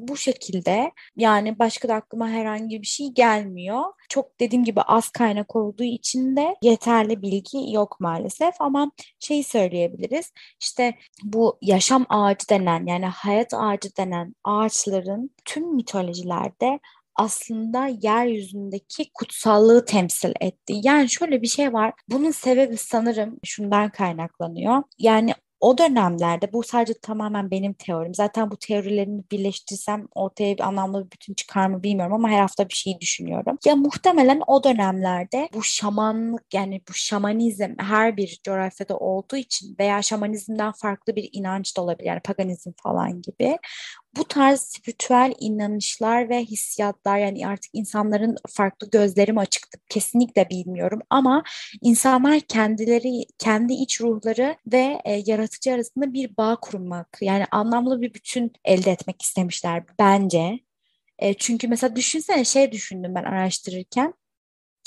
Bu 0.00 0.16
şekilde 0.16 0.92
yani 1.16 1.58
başka 1.58 1.88
da 1.88 1.94
aklıma 1.94 2.28
herhangi 2.28 2.82
bir 2.82 2.86
şey 2.86 3.08
gelmiyor. 3.08 3.84
Çok 4.08 4.40
dediğim 4.40 4.64
gibi 4.64 4.82
az 4.82 5.08
kaynak 5.08 5.56
olduğu 5.56 5.84
için 5.84 6.36
de 6.36 6.56
yeterli 6.62 7.22
bilgi 7.22 7.72
yok 7.72 7.96
maalesef 8.00 8.54
ama 8.60 8.92
şeyi 9.20 9.44
söyleyebiliriz. 9.44 10.32
İşte 10.60 10.94
bu 11.22 11.58
yaşam 11.62 12.06
ağacı 12.08 12.48
denen 12.48 12.86
yani 12.86 13.06
hayat 13.06 13.54
ağacı 13.54 13.96
denen 13.96 14.34
ağaçların 14.44 15.30
tüm 15.44 15.78
mitolojilerde 16.38 16.80
aslında 17.14 17.86
yeryüzündeki 17.86 19.10
kutsallığı 19.14 19.84
temsil 19.84 20.32
etti. 20.40 20.74
Yani 20.82 21.08
şöyle 21.08 21.42
bir 21.42 21.46
şey 21.46 21.72
var. 21.72 21.92
Bunun 22.08 22.30
sebebi 22.30 22.76
sanırım 22.76 23.38
şundan 23.44 23.90
kaynaklanıyor. 23.90 24.82
Yani 24.98 25.34
o 25.60 25.78
dönemlerde 25.78 26.52
bu 26.52 26.62
sadece 26.62 26.94
tamamen 27.02 27.50
benim 27.50 27.72
teorim. 27.72 28.14
Zaten 28.14 28.50
bu 28.50 28.56
teorilerimi 28.56 29.22
birleştirsem 29.32 30.06
ortaya 30.14 30.54
bir 30.54 30.62
anlamlı 30.62 31.06
bir 31.06 31.10
bütün 31.10 31.34
çıkar 31.34 31.66
mı 31.66 31.82
bilmiyorum 31.82 32.12
ama 32.14 32.28
her 32.28 32.40
hafta 32.40 32.68
bir 32.68 32.74
şey 32.74 33.00
düşünüyorum. 33.00 33.58
Ya 33.66 33.76
muhtemelen 33.76 34.42
o 34.46 34.64
dönemlerde 34.64 35.48
bu 35.54 35.62
şamanlık 35.62 36.54
yani 36.54 36.80
bu 36.88 36.94
şamanizm 36.94 37.74
her 37.78 38.16
bir 38.16 38.40
coğrafyada 38.44 38.96
olduğu 38.96 39.36
için 39.36 39.76
veya 39.78 40.02
şamanizmden 40.02 40.72
farklı 40.72 41.16
bir 41.16 41.28
inanç 41.32 41.76
da 41.76 41.82
olabilir. 41.82 42.08
Yani 42.08 42.20
paganizm 42.20 42.70
falan 42.82 43.22
gibi 43.22 43.58
bu 44.16 44.24
tarz 44.24 44.60
spiritüel 44.60 45.34
inanışlar 45.40 46.28
ve 46.28 46.44
hissiyatlar 46.44 47.18
yani 47.18 47.46
artık 47.46 47.70
insanların 47.72 48.36
farklı 48.48 48.90
gözleri 48.90 49.32
mi 49.32 49.40
açıktı 49.40 49.78
kesinlikle 49.88 50.50
bilmiyorum 50.50 51.00
ama 51.10 51.42
insanlar 51.82 52.40
kendileri 52.40 53.24
kendi 53.38 53.72
iç 53.72 54.00
ruhları 54.00 54.56
ve 54.72 55.00
e, 55.04 55.22
yaratıcı 55.26 55.72
arasında 55.72 56.12
bir 56.12 56.36
bağ 56.36 56.56
kurmak 56.56 57.18
yani 57.20 57.44
anlamlı 57.50 58.00
bir 58.00 58.14
bütün 58.14 58.52
elde 58.64 58.90
etmek 58.90 59.22
istemişler 59.22 59.84
bence. 59.98 60.60
E, 61.18 61.34
çünkü 61.34 61.68
mesela 61.68 61.96
düşünsene 61.96 62.44
şey 62.44 62.72
düşündüm 62.72 63.14
ben 63.14 63.24
araştırırken 63.24 64.14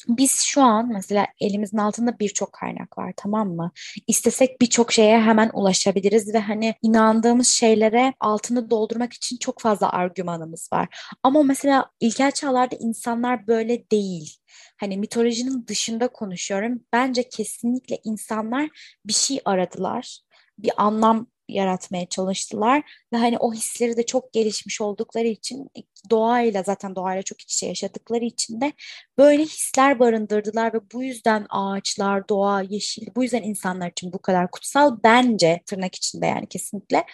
biz 0.08 0.42
şu 0.42 0.62
an 0.62 0.90
mesela 0.94 1.28
elimizin 1.40 1.78
altında 1.78 2.20
birçok 2.20 2.54
kaynak 2.54 2.98
var 2.98 3.14
tamam 3.18 3.50
mı? 3.56 3.72
İstesek 4.08 4.62
birçok 4.62 4.92
şeye 4.92 5.22
hemen 5.22 5.52
ulaşabiliriz 5.54 6.34
ve 6.34 6.40
hani 6.40 6.76
inandığımız 6.82 7.48
şeylere 7.48 8.14
altını 8.20 8.70
doldurmak 8.70 9.14
için 9.14 9.38
çok 9.38 9.62
fazla 9.62 9.92
argümanımız 9.92 10.70
var. 10.74 11.14
Ama 11.24 11.44
mesela 11.44 11.86
ilkel 12.00 12.32
çağlarda 12.32 12.76
insanlar 12.80 13.48
böyle 13.48 13.90
değil. 13.90 14.38
Hani 14.78 14.98
mitolojinin 14.98 15.68
dışında 15.68 16.08
konuşuyorum. 16.08 16.82
Bence 16.94 17.30
kesinlikle 17.30 18.00
insanlar 18.04 18.70
bir 19.06 19.14
şey 19.14 19.40
aradılar. 19.46 20.20
Bir 20.58 20.72
anlam 20.78 21.28
yaratmaya 21.54 22.06
çalıştılar 22.06 22.84
ve 23.14 23.18
hani 23.18 23.38
o 23.38 23.54
hisleri 23.54 23.98
de 23.98 24.06
çok 24.06 24.34
gelişmiş 24.34 24.82
oldukları 24.82 25.28
için 25.28 25.70
doğayla 26.10 26.64
zaten 26.64 26.96
doğayla 26.96 27.24
çok 27.24 27.42
iç 27.42 27.54
içe 27.54 27.68
yaşadıkları 27.68 28.26
için 28.26 28.62
de 28.62 28.74
böyle 29.18 29.44
hisler 29.44 30.00
barındırdılar 30.00 30.74
ve 30.74 30.80
bu 30.94 31.04
yüzden 31.04 31.46
ağaçlar, 31.50 32.30
doğa, 32.30 32.62
yeşil 32.62 33.08
bu 33.16 33.24
yüzden 33.24 33.44
insanlar 33.44 33.92
için 33.92 34.14
bu 34.14 34.22
kadar 34.22 34.52
kutsal 34.52 34.98
bence 35.04 35.62
tırnak 35.66 35.96
içinde 35.96 36.26
yani 36.26 36.48
kesinlikle 36.48 37.06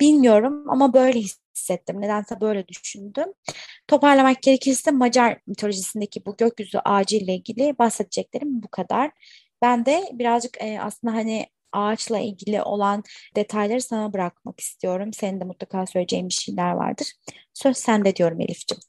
bilmiyorum 0.00 0.64
ama 0.70 0.92
böyle 0.92 1.20
hissettim. 1.20 2.00
Nedense 2.00 2.40
böyle 2.40 2.68
düşündüm. 2.68 3.26
Toparlamak 3.88 4.42
gerekirse 4.42 4.90
Macar 4.90 5.38
mitolojisindeki 5.46 6.26
bu 6.26 6.36
gökyüzü 6.36 6.78
ağacı 6.78 7.16
ile 7.16 7.34
ilgili 7.34 7.78
bahsedeceklerim 7.78 8.62
bu 8.62 8.68
kadar. 8.68 9.10
Ben 9.62 9.86
de 9.86 10.08
birazcık 10.12 10.62
e, 10.62 10.80
aslında 10.80 11.14
hani 11.14 11.46
ağaçla 11.72 12.18
ilgili 12.18 12.62
olan 12.62 13.02
detayları 13.36 13.82
sana 13.82 14.12
bırakmak 14.12 14.60
istiyorum. 14.60 15.12
Senin 15.12 15.40
de 15.40 15.44
mutlaka 15.44 15.86
söyleyeceğin 15.86 16.28
bir 16.28 16.34
şeyler 16.34 16.72
vardır. 16.72 17.12
Söz 17.54 17.76
sende 17.76 18.16
diyorum 18.16 18.40
Elif'ciğim. 18.40 18.82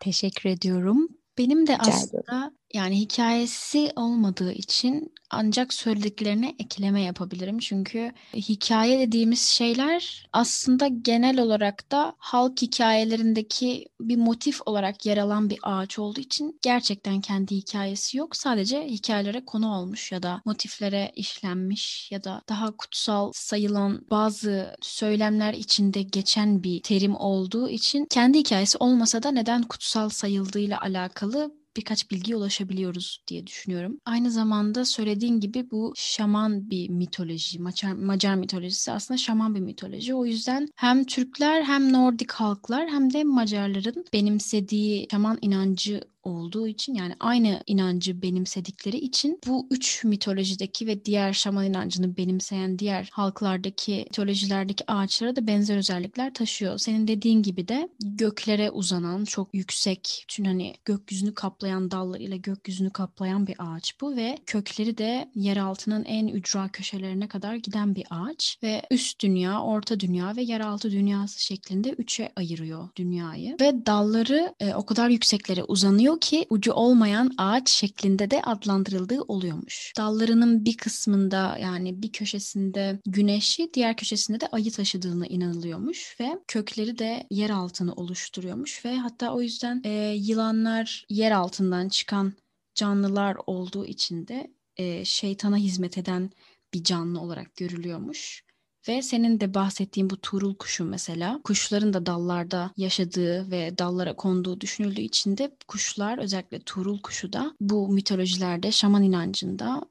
Teşekkür 0.00 0.50
ediyorum. 0.50 1.08
Benim 1.38 1.66
de 1.66 1.72
Rica 1.74 1.92
aslında 1.92 2.22
ediyorum. 2.22 2.58
Yani 2.74 3.00
hikayesi 3.00 3.92
olmadığı 3.96 4.52
için 4.52 5.12
ancak 5.30 5.74
söylediklerine 5.74 6.54
ekleme 6.58 7.02
yapabilirim. 7.02 7.58
Çünkü 7.58 8.12
hikaye 8.34 8.98
dediğimiz 8.98 9.40
şeyler 9.42 10.26
aslında 10.32 10.88
genel 10.88 11.40
olarak 11.40 11.90
da 11.92 12.14
halk 12.18 12.62
hikayelerindeki 12.62 13.86
bir 14.00 14.16
motif 14.16 14.60
olarak 14.66 15.06
yer 15.06 15.16
alan 15.18 15.50
bir 15.50 15.58
ağaç 15.62 15.98
olduğu 15.98 16.20
için 16.20 16.58
gerçekten 16.62 17.20
kendi 17.20 17.56
hikayesi 17.56 18.18
yok. 18.18 18.36
Sadece 18.36 18.86
hikayelere 18.86 19.44
konu 19.44 19.74
olmuş 19.74 20.12
ya 20.12 20.22
da 20.22 20.42
motiflere 20.44 21.12
işlenmiş 21.16 22.12
ya 22.12 22.24
da 22.24 22.42
daha 22.48 22.76
kutsal 22.76 23.32
sayılan 23.34 24.06
bazı 24.10 24.76
söylemler 24.80 25.54
içinde 25.54 26.02
geçen 26.02 26.62
bir 26.62 26.82
terim 26.82 27.16
olduğu 27.16 27.68
için 27.68 28.06
kendi 28.10 28.38
hikayesi 28.38 28.78
olmasa 28.78 29.22
da 29.22 29.30
neden 29.30 29.62
kutsal 29.62 30.08
sayıldığıyla 30.08 30.80
alakalı 30.80 31.59
birkaç 31.76 32.10
bilgiye 32.10 32.36
ulaşabiliyoruz 32.36 33.24
diye 33.28 33.46
düşünüyorum. 33.46 33.98
Aynı 34.04 34.30
zamanda 34.30 34.84
söylediğin 34.84 35.40
gibi 35.40 35.70
bu 35.70 35.92
şaman 35.96 36.70
bir 36.70 36.88
mitoloji. 36.90 37.58
Macar, 37.58 37.92
Macar 37.92 38.34
mitolojisi 38.34 38.92
aslında 38.92 39.18
şaman 39.18 39.54
bir 39.54 39.60
mitoloji. 39.60 40.14
O 40.14 40.26
yüzden 40.26 40.68
hem 40.76 41.04
Türkler 41.04 41.62
hem 41.62 41.92
Nordik 41.92 42.32
halklar 42.32 42.88
hem 42.88 43.12
de 43.12 43.24
Macarların 43.24 44.04
benimsediği 44.12 45.06
şaman 45.10 45.38
inancı 45.40 46.00
olduğu 46.22 46.68
için 46.68 46.94
yani 46.94 47.14
aynı 47.20 47.62
inancı 47.66 48.22
benimsedikleri 48.22 48.96
için 48.96 49.40
bu 49.46 49.66
üç 49.70 50.04
mitolojideki 50.04 50.86
ve 50.86 51.04
diğer 51.04 51.32
şaman 51.32 51.66
inancını 51.66 52.16
benimseyen 52.16 52.78
diğer 52.78 53.08
halklardaki 53.12 54.04
mitolojilerdeki 54.10 54.84
ağaçlara 54.90 55.36
da 55.36 55.46
benzer 55.46 55.76
özellikler 55.76 56.34
taşıyor. 56.34 56.78
Senin 56.78 57.08
dediğin 57.08 57.42
gibi 57.42 57.68
de 57.68 57.88
göklere 58.00 58.70
uzanan 58.70 59.24
çok 59.24 59.54
yüksek 59.54 60.24
tüm 60.28 60.44
hani 60.44 60.74
gökyüzünü 60.84 61.34
kaplayan 61.34 61.90
dallarıyla 61.90 62.36
gökyüzünü 62.36 62.90
kaplayan 62.90 63.46
bir 63.46 63.56
ağaç 63.58 64.00
bu 64.00 64.16
ve 64.16 64.38
kökleri 64.46 64.98
de 64.98 65.30
yer 65.34 65.56
altının 65.56 66.04
en 66.04 66.28
ücra 66.28 66.68
köşelerine 66.68 67.28
kadar 67.28 67.54
giden 67.54 67.94
bir 67.94 68.06
ağaç 68.10 68.58
ve 68.62 68.82
üst 68.90 69.22
dünya, 69.22 69.62
orta 69.62 70.00
dünya 70.00 70.36
ve 70.36 70.42
yeraltı 70.42 70.90
dünyası 70.90 71.44
şeklinde 71.44 71.90
üçe 71.90 72.32
ayırıyor 72.36 72.88
dünyayı 72.96 73.56
ve 73.60 73.86
dalları 73.86 74.54
e, 74.60 74.74
o 74.74 74.86
kadar 74.86 75.08
yükseklere 75.08 75.64
uzanıyor 75.64 76.09
diyor 76.10 76.20
ki 76.20 76.46
ucu 76.50 76.72
olmayan 76.72 77.30
ağaç 77.38 77.70
şeklinde 77.70 78.30
de 78.30 78.42
adlandırıldığı 78.42 79.22
oluyormuş. 79.22 79.92
Dallarının 79.96 80.64
bir 80.64 80.76
kısmında 80.76 81.58
yani 81.58 82.02
bir 82.02 82.12
köşesinde 82.12 83.00
güneşi 83.06 83.70
diğer 83.74 83.96
köşesinde 83.96 84.40
de 84.40 84.46
ayı 84.46 84.72
taşıdığına 84.72 85.26
inanılıyormuş 85.26 86.16
ve 86.20 86.38
kökleri 86.48 86.98
de 86.98 87.26
yer 87.30 87.50
altını 87.50 87.92
oluşturuyormuş 87.92 88.84
ve 88.84 88.96
hatta 88.96 89.34
o 89.34 89.42
yüzden 89.42 89.80
e, 89.84 90.14
yılanlar 90.16 91.06
yer 91.08 91.30
altından 91.30 91.88
çıkan 91.88 92.32
canlılar 92.74 93.36
olduğu 93.46 93.86
için 93.86 94.26
de 94.26 94.50
e, 94.76 95.04
şeytana 95.04 95.56
hizmet 95.56 95.98
eden 95.98 96.30
bir 96.74 96.84
canlı 96.84 97.20
olarak 97.20 97.56
görülüyormuş. 97.56 98.44
Ve 98.88 99.02
senin 99.02 99.40
de 99.40 99.54
bahsettiğin 99.54 100.10
bu 100.10 100.16
turul 100.20 100.54
kuşu 100.54 100.84
mesela 100.84 101.40
kuşların 101.44 101.92
da 101.92 102.06
dallarda 102.06 102.70
yaşadığı 102.76 103.50
ve 103.50 103.78
dallara 103.78 104.16
konduğu 104.16 104.60
düşünüldüğü 104.60 105.00
için 105.00 105.38
de 105.38 105.56
kuşlar 105.68 106.18
özellikle 106.18 106.60
turul 106.60 107.00
kuşu 107.00 107.32
da 107.32 107.56
bu 107.60 107.88
mitolojilerde 107.88 108.72
şaman 108.72 109.02
inancında 109.02 109.82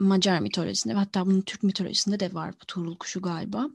Macar 0.00 0.40
mitolojisinde 0.40 0.94
hatta 0.94 1.26
bunun 1.26 1.40
Türk 1.40 1.62
mitolojisinde 1.62 2.20
de 2.20 2.34
var 2.34 2.54
bu 2.62 2.64
turul 2.66 2.96
kuşu 2.96 3.22
galiba 3.22 3.70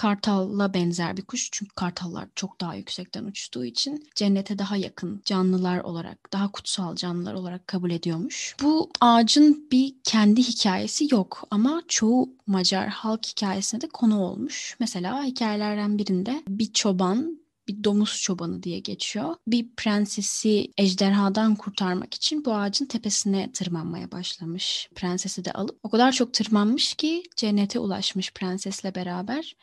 kartalla 0.00 0.74
benzer 0.74 1.16
bir 1.16 1.22
kuş. 1.22 1.48
Çünkü 1.52 1.74
kartallar 1.74 2.28
çok 2.34 2.60
daha 2.60 2.74
yüksekten 2.74 3.24
uçtuğu 3.24 3.64
için 3.64 4.08
cennete 4.14 4.58
daha 4.58 4.76
yakın 4.76 5.22
canlılar 5.24 5.80
olarak, 5.80 6.32
daha 6.32 6.52
kutsal 6.52 6.96
canlılar 6.96 7.34
olarak 7.34 7.66
kabul 7.66 7.90
ediyormuş. 7.90 8.56
Bu 8.62 8.90
ağacın 9.00 9.68
bir 9.72 9.94
kendi 10.04 10.42
hikayesi 10.42 11.14
yok 11.14 11.44
ama 11.50 11.82
çoğu 11.88 12.28
Macar 12.46 12.88
halk 12.88 13.26
hikayesine 13.26 13.80
de 13.80 13.88
konu 13.88 14.20
olmuş. 14.20 14.76
Mesela 14.80 15.24
hikayelerden 15.24 15.98
birinde 15.98 16.42
bir 16.48 16.72
çoban 16.72 17.40
bir 17.68 17.84
domuz 17.84 18.20
çobanı 18.22 18.62
diye 18.62 18.78
geçiyor. 18.78 19.34
Bir 19.46 19.68
prensesi 19.76 20.68
ejderhadan 20.78 21.54
kurtarmak 21.54 22.14
için 22.14 22.44
bu 22.44 22.54
ağacın 22.54 22.86
tepesine 22.86 23.52
tırmanmaya 23.52 24.12
başlamış. 24.12 24.88
Prensesi 24.94 25.44
de 25.44 25.52
alıp 25.52 25.78
o 25.82 25.90
kadar 25.90 26.12
çok 26.12 26.34
tırmanmış 26.34 26.94
ki 26.94 27.22
cennete 27.36 27.78
ulaşmış 27.78 28.32
prensesle 28.32 28.94
beraber 28.94 29.56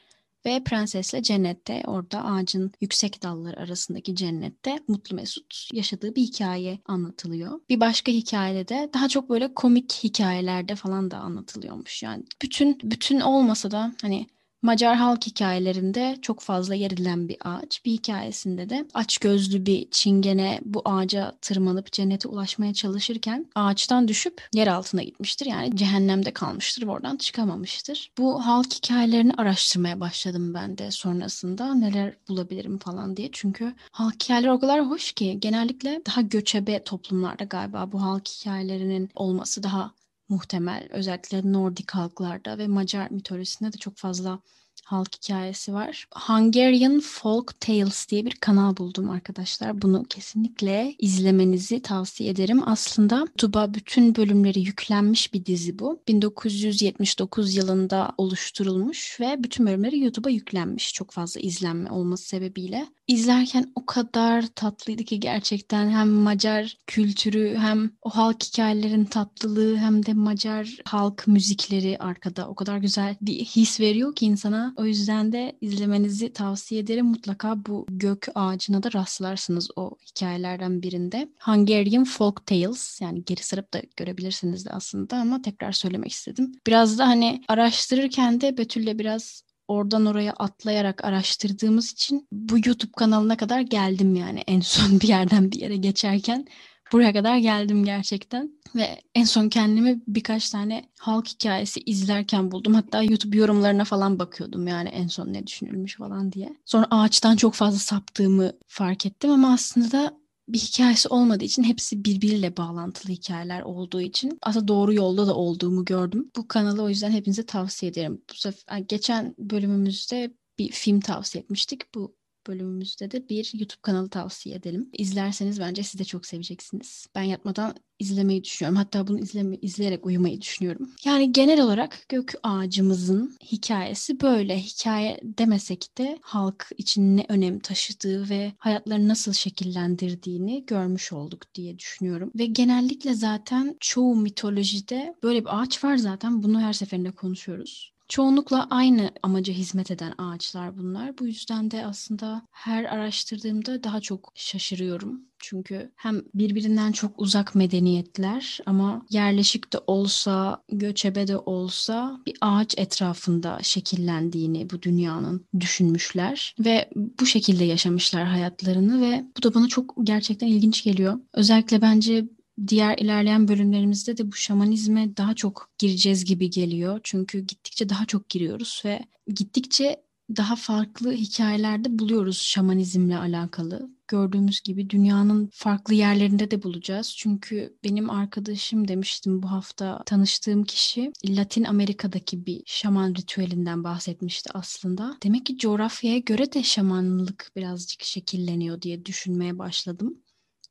ve 0.48 0.63
prensesle 0.63 1.24
cennette 1.24 1.84
orada 1.88 2.25
ağacın 2.25 2.72
yüksek 2.82 3.24
dalları 3.24 3.60
arasındaki 3.60 4.16
cennette 4.16 4.80
mutlu 4.88 5.16
mesut 5.16 5.70
yaşadığı 5.74 6.16
bir 6.16 6.22
hikaye 6.22 6.80
anlatılıyor. 6.86 7.60
Bir 7.70 7.80
başka 7.80 8.12
hikayede 8.12 8.68
de 8.68 8.89
daha 8.94 9.10
çok 9.10 9.30
böyle 9.30 9.54
komik 9.54 9.94
hikayelerde 10.04 10.75
falan 10.75 11.12
da 11.12 11.18
anlatılıyormuş. 11.18 12.04
Yani 12.04 12.24
bütün 12.42 12.80
bütün 12.84 13.20
olmasa 13.20 13.72
da 13.72 13.94
hani 14.01 14.27
Macar 14.62 14.96
halk 14.96 15.28
hikayelerinde 15.28 16.18
çok 16.22 16.40
fazla 16.40 16.76
yer 16.76 16.92
edilen 16.92 17.30
bir 17.30 17.38
ağaç. 17.42 17.86
Bir 17.86 17.92
hikayesinde 17.92 18.70
de 18.70 18.88
aç 18.94 19.18
gözlü 19.18 19.66
bir 19.66 19.90
çingene 19.92 20.60
bu 20.66 20.82
ağaca 20.86 21.38
tırmanıp 21.42 21.92
cennete 21.92 22.28
ulaşmaya 22.28 22.74
çalışırken 22.74 23.46
ağaçtan 23.56 24.08
düşüp 24.08 24.48
yer 24.54 24.68
altına 24.68 25.04
gitmiştir. 25.04 25.46
Yani 25.46 25.76
cehennemde 25.78 26.32
kalmıştır, 26.34 26.88
oradan 26.88 27.18
çıkamamıştır. 27.18 28.12
Bu 28.18 28.46
halk 28.46 28.74
hikayelerini 28.74 29.34
araştırmaya 29.38 30.00
başladım 30.00 30.54
ben 30.54 30.78
de 30.78 30.92
sonrasında 30.92 31.74
neler 31.74 32.14
bulabilirim 32.30 32.78
falan 32.78 33.18
diye. 33.18 33.30
Çünkü 33.32 33.74
halk 33.92 34.24
hikayeleri 34.24 34.52
o 34.52 34.60
kadar 34.60 34.90
hoş 34.90 35.12
ki 35.12 35.40
genellikle 35.40 36.02
daha 36.08 36.22
göçebe 36.22 36.84
toplumlarda 36.84 37.44
galiba 37.44 37.92
bu 37.92 38.02
halk 38.02 38.28
hikayelerinin 38.28 39.10
olması 39.16 39.64
daha 39.64 39.92
muhtemel. 40.30 40.88
Özellikle 40.92 41.54
Nordik 41.54 41.92
halklarda 41.92 42.58
ve 42.58 42.68
Macar 42.68 43.12
mitolojisinde 43.12 43.74
de 43.74 43.78
çok 43.78 43.98
fazla 43.98 44.40
halk 44.88 45.15
hikayesi 45.15 45.74
var. 45.74 46.08
Hungarian 46.15 47.00
Folk 47.00 47.62
Tales 47.62 48.10
diye 48.10 48.25
bir 48.25 48.32
kanal 48.32 48.77
buldum 48.77 49.10
arkadaşlar. 49.10 49.82
Bunu 49.82 50.03
kesinlikle 50.10 50.96
izlemenizi 51.00 51.82
tavsiye 51.82 52.29
ederim. 52.29 52.70
Aslında 52.70 53.15
YouTube'a 53.17 53.74
bütün 53.74 54.15
bölümleri 54.15 54.60
yüklenmiş 54.60 55.34
bir 55.34 55.46
dizi 55.46 55.79
bu. 55.79 56.00
1979 56.08 57.56
yılında 57.56 58.12
oluşturulmuş 58.17 59.20
ve 59.20 59.44
bütün 59.44 59.65
bölümleri 59.65 60.00
YouTube'a 60.00 60.32
yüklenmiş. 60.32 60.94
Çok 60.94 61.12
fazla 61.12 61.41
izlenme 61.41 61.91
olması 61.91 62.27
sebebiyle. 62.27 62.88
İzlerken 63.08 63.72
o 63.75 63.86
kadar 63.86 64.48
tatlıydı 64.48 65.03
ki 65.03 65.20
gerçekten 65.20 65.89
hem 65.89 66.10
Macar 66.10 66.77
kültürü 66.88 67.56
hem 67.58 67.91
o 68.01 68.10
halk 68.10 68.44
hikayelerin 68.44 69.06
tatlılığı 69.06 69.77
hem 69.77 70.06
de 70.06 70.13
Macar 70.13 70.77
halk 70.86 71.27
müzikleri 71.27 71.98
arkada 72.00 72.48
o 72.48 72.56
kadar 72.56 72.77
güzel 72.77 73.15
bir 73.22 73.34
his 73.34 73.79
veriyor 73.79 74.15
ki 74.15 74.25
insana. 74.25 74.74
O 74.78 74.86
yüzden 74.86 75.32
de 75.32 75.58
izlemenizi 75.62 76.34
tavsiye 76.34 76.82
ederim. 76.82 77.06
Mutlaka 77.06 77.66
bu 77.66 77.86
gök 77.90 78.28
ağacına 78.36 78.84
da 78.84 78.94
rastlarsınız 78.94 79.70
o 79.76 79.92
hikayelerden 80.10 80.82
birinde. 80.82 81.30
Hungarian 81.40 82.04
Folk 82.04 82.46
Tales 82.46 83.02
yani 83.02 83.26
geri 83.26 83.44
sarıp 83.44 83.74
da 83.74 83.82
görebilirsiniz 83.98 84.66
de 84.66 84.70
aslında 84.70 85.18
ama 85.18 85.42
tekrar 85.42 85.72
söylemek 85.72 86.12
istedim. 86.12 86.52
Biraz 86.68 87.00
da 87.00 87.08
hani 87.08 87.42
araştırırken 87.48 88.42
de 88.42 88.58
Betül'le 88.58 89.00
biraz 89.00 89.44
oradan 89.68 90.06
oraya 90.06 90.34
atlayarak 90.34 91.06
araştırdığımız 91.06 91.92
için 91.92 92.28
bu 92.32 92.58
YouTube 92.66 92.92
kanalına 92.98 93.38
kadar 93.38 93.62
geldim 93.62 94.16
yani 94.16 94.44
en 94.48 94.60
son 94.60 95.00
bir 95.02 95.08
yerden 95.08 95.52
bir 95.52 95.60
yere 95.60 95.78
geçerken 95.78 96.48
buraya 96.91 97.13
kadar 97.13 97.38
geldim 97.38 97.86
gerçekten 97.86 98.51
ve 98.75 99.01
en 99.15 99.24
son 99.24 99.50
kendimi 99.50 100.01
birkaç 100.08 100.50
tane 100.50 100.89
halk 101.00 101.27
hikayesi 101.27 101.79
izlerken 101.79 102.51
buldum. 102.51 102.74
Hatta 102.74 103.03
YouTube 103.03 103.38
yorumlarına 103.38 103.86
falan 103.86 104.20
bakıyordum 104.20 104.67
yani 104.67 104.89
en 104.89 105.08
son 105.08 105.34
ne 105.34 105.48
düşünülmüş 105.48 105.98
falan 105.98 106.32
diye. 106.32 106.58
Sonra 106.65 106.88
ağaçtan 106.91 107.36
çok 107.36 107.53
fazla 107.53 107.79
saptığımı 107.79 108.51
fark 108.67 109.06
ettim 109.06 109.32
ama 109.32 109.53
aslında 109.53 110.17
bir 110.50 110.60
hikayesi 110.60 111.10
olmadığı 111.10 111.44
için 111.44 111.63
hepsi 111.63 112.06
birbiriyle 112.06 112.58
bağlantılı 112.58 113.12
hikayeler 113.12 113.62
olduğu 113.62 114.01
için 114.01 114.39
aslında 114.41 114.67
doğru 114.67 114.94
yolda 114.94 115.27
da 115.27 115.36
olduğumu 115.36 115.86
gördüm. 115.86 116.32
Bu 116.36 116.48
kanalı 116.48 116.84
o 116.84 116.89
yüzden 116.89 117.12
hepinize 117.12 117.46
tavsiye 117.46 117.91
ederim. 117.91 118.22
Bu 118.29 118.34
sefer 118.34 118.77
geçen 118.77 119.36
bölümümüzde 119.38 120.34
bir 120.60 120.72
film 120.72 121.00
tavsiye 121.00 121.44
etmiştik. 121.44 121.96
Bu 121.96 122.15
bölümümüzde 122.48 123.12
de 123.12 123.30
bir 123.30 123.51
YouTube 123.54 123.82
kanalı 123.82 124.10
tavsiye 124.10 124.56
edelim. 124.56 124.89
İzlerseniz 124.94 125.60
bence 125.60 125.84
siz 125.84 126.00
de 126.00 126.04
çok 126.04 126.25
seveceksiniz. 126.25 127.08
Ben 127.16 127.24
yatmadan 127.24 127.75
izlemeyi 128.00 128.44
düşünüyorum. 128.44 128.77
Hatta 128.77 129.08
bunu 129.08 129.20
izleme, 129.20 129.58
izleyerek 129.62 130.06
uyumayı 130.06 130.42
düşünüyorum. 130.42 130.89
Yani 131.06 131.32
genel 131.32 131.62
olarak 131.62 132.06
gök 132.10 132.34
ağacımızın 132.44 133.38
hikayesi 133.51 134.22
böyle. 134.22 134.60
Hikaye 134.60 135.20
demesek 135.24 135.98
de 135.98 136.20
halk 136.22 136.70
için 136.77 137.18
ne 137.18 137.25
önem 137.30 137.60
taşıdığı 137.60 138.30
ve 138.30 138.54
hayatlarını 138.58 139.08
nasıl 139.08 139.34
şekillendirdiğini 139.34 140.66
görmüş 140.66 141.13
olduk 141.13 141.56
diye 141.56 141.80
düşünüyorum. 141.80 142.32
Ve 142.36 142.46
genellikle 142.46 143.13
zaten 143.13 143.77
çoğu 143.80 144.16
mitolojide 144.16 145.16
böyle 145.24 145.42
bir 145.42 145.62
ağaç 145.62 145.84
var 145.84 145.98
zaten. 145.98 146.44
Bunu 146.44 146.62
her 146.62 146.74
seferinde 146.74 147.12
konuşuyoruz. 147.12 147.97
Çoğunlukla 148.10 148.68
aynı 148.70 149.12
amaca 149.24 149.54
hizmet 149.54 149.92
eden 149.92 150.14
ağaçlar 150.18 150.78
bunlar. 150.78 151.18
Bu 151.18 151.28
yüzden 151.28 151.72
de 151.72 151.86
aslında 151.86 152.42
her 152.52 152.84
araştırdığımda 152.84 153.84
daha 153.84 154.02
çok 154.02 154.32
şaşırıyorum. 154.36 155.22
Çünkü 155.40 155.92
hem 155.96 156.22
birbirinden 156.36 156.92
çok 156.92 157.22
uzak 157.22 157.56
medeniyetler 157.56 158.60
ama 158.66 159.06
yerleşik 159.10 159.74
de 159.74 159.78
olsa, 159.88 160.64
göçebe 160.70 161.28
de 161.28 161.38
olsa 161.38 162.20
bir 162.26 162.38
ağaç 162.42 162.78
etrafında 162.78 163.60
şekillendiğini 163.62 164.70
bu 164.70 164.82
dünyanın 164.82 165.46
düşünmüşler 165.60 166.56
ve 166.60 166.89
bu 166.96 167.26
şekilde 167.26 167.63
yaşamışlar 167.63 168.26
hayatlarını 168.26 169.02
ve 169.02 169.26
bu 169.38 169.43
da 169.43 169.54
bana 169.54 169.67
çok 169.67 169.96
gerçekten 170.04 170.48
ilginç 170.48 170.84
geliyor. 170.84 171.20
Özellikle 171.34 171.82
bence 171.82 172.26
diğer 172.67 172.98
ilerleyen 172.98 173.48
bölümlerimizde 173.48 174.17
de 174.17 174.32
bu 174.32 174.36
şamanizme 174.36 175.17
daha 175.17 175.36
çok 175.36 175.70
gireceğiz 175.78 176.26
gibi 176.26 176.50
geliyor. 176.50 177.00
Çünkü 177.04 177.39
gittikçe 177.39 177.89
daha 177.89 178.06
çok 178.06 178.30
giriyoruz 178.30 178.82
ve 178.86 179.00
gittikçe 179.28 180.08
daha 180.36 180.56
farklı 180.56 181.12
hikayelerde 181.12 182.00
buluyoruz 182.00 182.41
şamanizmle 182.41 183.17
alakalı. 183.17 183.89
Gördüğümüz 184.08 184.62
gibi 184.62 184.89
dünyanın 184.89 185.50
farklı 185.54 185.93
yerlerinde 185.93 186.52
de 186.52 186.63
bulacağız. 186.63 187.13
Çünkü 187.17 187.78
benim 187.84 188.10
arkadaşım 188.10 188.88
demiştim 188.88 189.43
bu 189.43 189.52
hafta 189.52 190.04
tanıştığım 190.06 190.63
kişi 190.63 191.12
Latin 191.26 191.63
Amerika'daki 191.63 192.46
bir 192.46 192.63
şaman 192.65 193.15
ritüelinden 193.15 193.84
bahsetmişti 193.84 194.50
aslında. 194.54 195.17
Demek 195.24 195.46
ki 195.46 195.58
coğrafyaya 195.58 196.17
göre 196.17 196.54
de 196.54 196.63
şamanlık 196.63 197.52
birazcık 197.56 198.04
şekilleniyor 198.04 198.82
diye 198.82 199.06
düşünmeye 199.06 199.58
başladım. 199.58 200.17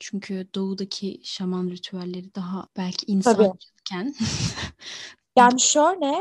Çünkü 0.00 0.48
doğudaki 0.54 1.20
şaman 1.24 1.70
ritüelleri 1.70 2.34
daha 2.34 2.66
belki 2.76 3.06
insanken. 3.06 4.14
yani 5.38 5.60
şöyle, 5.60 6.14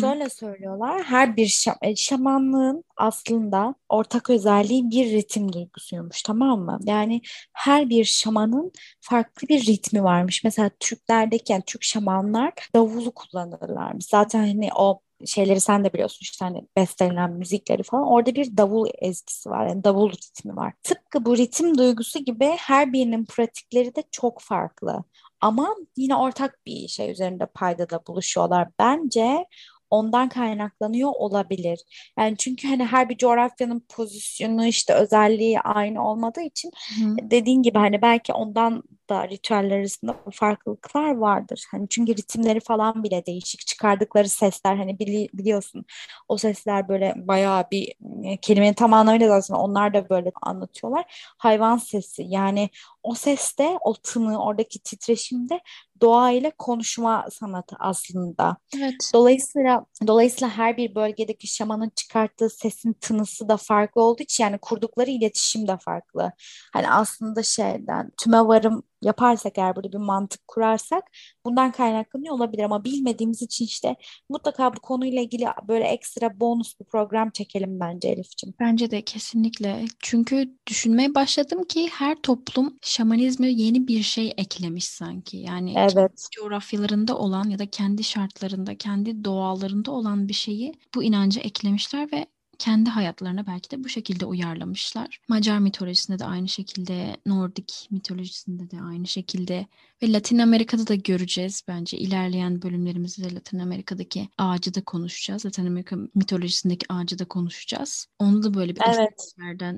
şöyle 0.00 0.28
söylüyorlar. 0.28 1.02
Her 1.02 1.36
bir 1.36 1.46
şam 1.46 1.74
e, 1.82 1.96
şamanlığın 1.96 2.84
aslında 2.96 3.74
ortak 3.88 4.30
özelliği 4.30 4.90
bir 4.90 5.12
ritim 5.12 5.52
duygusuymuş 5.52 6.22
tamam 6.22 6.60
mı? 6.60 6.78
Yani 6.84 7.20
her 7.52 7.90
bir 7.90 8.04
şamanın 8.04 8.72
farklı 9.00 9.48
bir 9.48 9.66
ritmi 9.66 10.04
varmış. 10.04 10.44
Mesela 10.44 10.70
Türklerdeki 10.80 11.52
yani 11.52 11.62
Türk 11.66 11.82
şamanlar 11.84 12.52
davulu 12.74 13.12
kullanırlarmış. 13.12 14.06
Zaten 14.06 14.38
hani 14.38 14.70
o 14.76 15.00
şeyleri 15.26 15.60
sen 15.60 15.84
de 15.84 15.92
biliyorsun 15.92 16.18
işte 16.20 16.44
hani 16.44 16.66
bestelenen 16.76 17.30
müzikleri 17.30 17.82
falan 17.82 18.06
orada 18.06 18.34
bir 18.34 18.56
davul 18.56 18.88
ezgisi 18.98 19.50
var 19.50 19.66
yani 19.66 19.84
davul 19.84 20.10
ritmi 20.12 20.56
var. 20.56 20.72
Tıpkı 20.82 21.24
bu 21.24 21.36
ritim 21.36 21.78
duygusu 21.78 22.18
gibi 22.18 22.46
her 22.58 22.92
birinin 22.92 23.24
pratikleri 23.24 23.94
de 23.94 24.02
çok 24.10 24.40
farklı. 24.40 25.04
Ama 25.40 25.76
yine 25.96 26.16
ortak 26.16 26.66
bir 26.66 26.88
şey 26.88 27.10
üzerinde 27.10 27.46
paydada 27.46 28.06
buluşuyorlar. 28.06 28.68
Bence 28.78 29.46
ondan 29.92 30.28
kaynaklanıyor 30.28 31.10
olabilir. 31.14 31.80
Yani 32.18 32.36
çünkü 32.38 32.68
hani 32.68 32.84
her 32.84 33.08
bir 33.08 33.16
coğrafyanın 33.16 33.84
pozisyonu 33.88 34.66
işte 34.66 34.94
özelliği 34.94 35.60
aynı 35.60 36.08
olmadığı 36.08 36.40
için 36.40 36.70
Hı. 36.70 37.16
dediğin 37.30 37.62
gibi 37.62 37.78
hani 37.78 38.02
belki 38.02 38.32
ondan 38.32 38.82
da 39.10 39.28
ritüeller 39.28 39.78
arasında 39.78 40.16
farklılıklar 40.32 41.16
vardır. 41.16 41.64
Hani 41.70 41.86
çünkü 41.90 42.16
ritimleri 42.16 42.60
falan 42.60 43.04
bile 43.04 43.26
değişik. 43.26 43.66
Çıkardıkları 43.66 44.28
sesler 44.28 44.76
hani 44.76 44.98
bili, 44.98 45.28
biliyorsun 45.34 45.84
o 46.28 46.38
sesler 46.38 46.88
böyle 46.88 47.14
bayağı 47.16 47.64
bir 47.70 47.94
e, 48.24 48.36
kelimenin 48.36 48.74
tam 48.74 48.92
anlamıyla 48.92 49.40
zaten 49.40 49.62
onlar 49.62 49.94
da 49.94 50.08
böyle 50.10 50.32
anlatıyorlar. 50.42 51.34
Hayvan 51.38 51.76
sesi 51.76 52.22
yani 52.26 52.70
o 53.02 53.14
seste 53.14 53.78
o 53.80 53.94
tını 53.94 54.44
oradaki 54.44 54.78
titreşimde 54.78 55.60
doğayla 56.00 56.50
konuşma 56.58 57.26
sanatı 57.30 57.76
aslında. 57.78 58.56
Evet. 58.76 59.10
Dolayısıyla 59.14 59.86
dolayısıyla 60.06 60.56
her 60.56 60.76
bir 60.76 60.94
bölgedeki 60.94 61.46
şamanın 61.46 61.92
çıkarttığı 61.96 62.50
sesin 62.50 62.92
tınısı 62.92 63.48
da 63.48 63.56
farklı 63.56 64.02
olduğu 64.02 64.22
için 64.22 64.44
yani 64.44 64.58
kurdukları 64.58 65.10
iletişim 65.10 65.68
de 65.68 65.76
farklı. 65.76 66.32
Hani 66.72 66.90
aslında 66.90 67.42
şeyden 67.42 68.10
tüme 68.22 68.46
varım 68.46 68.82
yaparsak 69.02 69.58
eğer 69.58 69.76
burada 69.76 69.92
bir 69.92 69.98
mantık 69.98 70.48
kurarsak 70.48 71.04
bundan 71.44 71.72
kaynaklanıyor 71.72 72.34
olabilir 72.34 72.62
ama 72.62 72.84
bilmediğimiz 72.84 73.42
için 73.42 73.64
işte 73.64 73.96
mutlaka 74.28 74.76
bu 74.76 74.80
konuyla 74.80 75.22
ilgili 75.22 75.46
böyle 75.68 75.84
ekstra 75.84 76.40
bonus 76.40 76.80
bir 76.80 76.84
program 76.84 77.30
çekelim 77.30 77.80
bence 77.80 78.08
Elif'ciğim. 78.08 78.54
Bence 78.60 78.90
de 78.90 79.02
kesinlikle. 79.02 79.84
Çünkü 79.98 80.56
düşünmeye 80.66 81.14
başladım 81.14 81.64
ki 81.64 81.88
her 81.92 82.16
toplum 82.16 82.78
şamanizme 82.82 83.48
yeni 83.48 83.88
bir 83.88 84.02
şey 84.02 84.34
eklemiş 84.36 84.84
sanki. 84.84 85.36
Yani 85.36 85.74
evet. 85.76 86.28
coğrafyalarında 86.36 87.18
olan 87.18 87.48
ya 87.48 87.58
da 87.58 87.66
kendi 87.66 88.04
şartlarında, 88.04 88.74
kendi 88.74 89.24
doğalarında 89.24 89.90
olan 89.90 90.28
bir 90.28 90.34
şeyi 90.34 90.74
bu 90.94 91.02
inanca 91.02 91.42
eklemişler 91.42 92.12
ve 92.12 92.26
kendi 92.58 92.90
hayatlarına 92.90 93.46
belki 93.46 93.70
de 93.70 93.84
bu 93.84 93.88
şekilde 93.88 94.26
uyarlamışlar. 94.26 95.20
Macar 95.28 95.58
mitolojisinde 95.58 96.18
de 96.18 96.24
aynı 96.24 96.48
şekilde, 96.48 97.16
Nordik 97.26 97.88
mitolojisinde 97.90 98.70
de 98.70 98.80
aynı 98.82 99.06
şekilde 99.06 99.66
ve 100.02 100.12
Latin 100.12 100.38
Amerika'da 100.38 100.86
da 100.86 100.94
göreceğiz 100.94 101.62
bence. 101.68 101.98
ilerleyen 101.98 102.62
bölümlerimizde 102.62 103.30
de 103.30 103.34
Latin 103.34 103.58
Amerika'daki 103.58 104.28
ağacı 104.38 104.74
da 104.74 104.84
konuşacağız. 104.84 105.46
Latin 105.46 105.66
Amerika 105.66 105.96
mitolojisindeki 106.14 106.86
ağacı 106.88 107.18
da 107.18 107.24
konuşacağız. 107.24 108.06
Onu 108.18 108.42
da 108.42 108.54
böyle 108.54 108.76
bir 108.76 108.82
evet. 108.86 109.34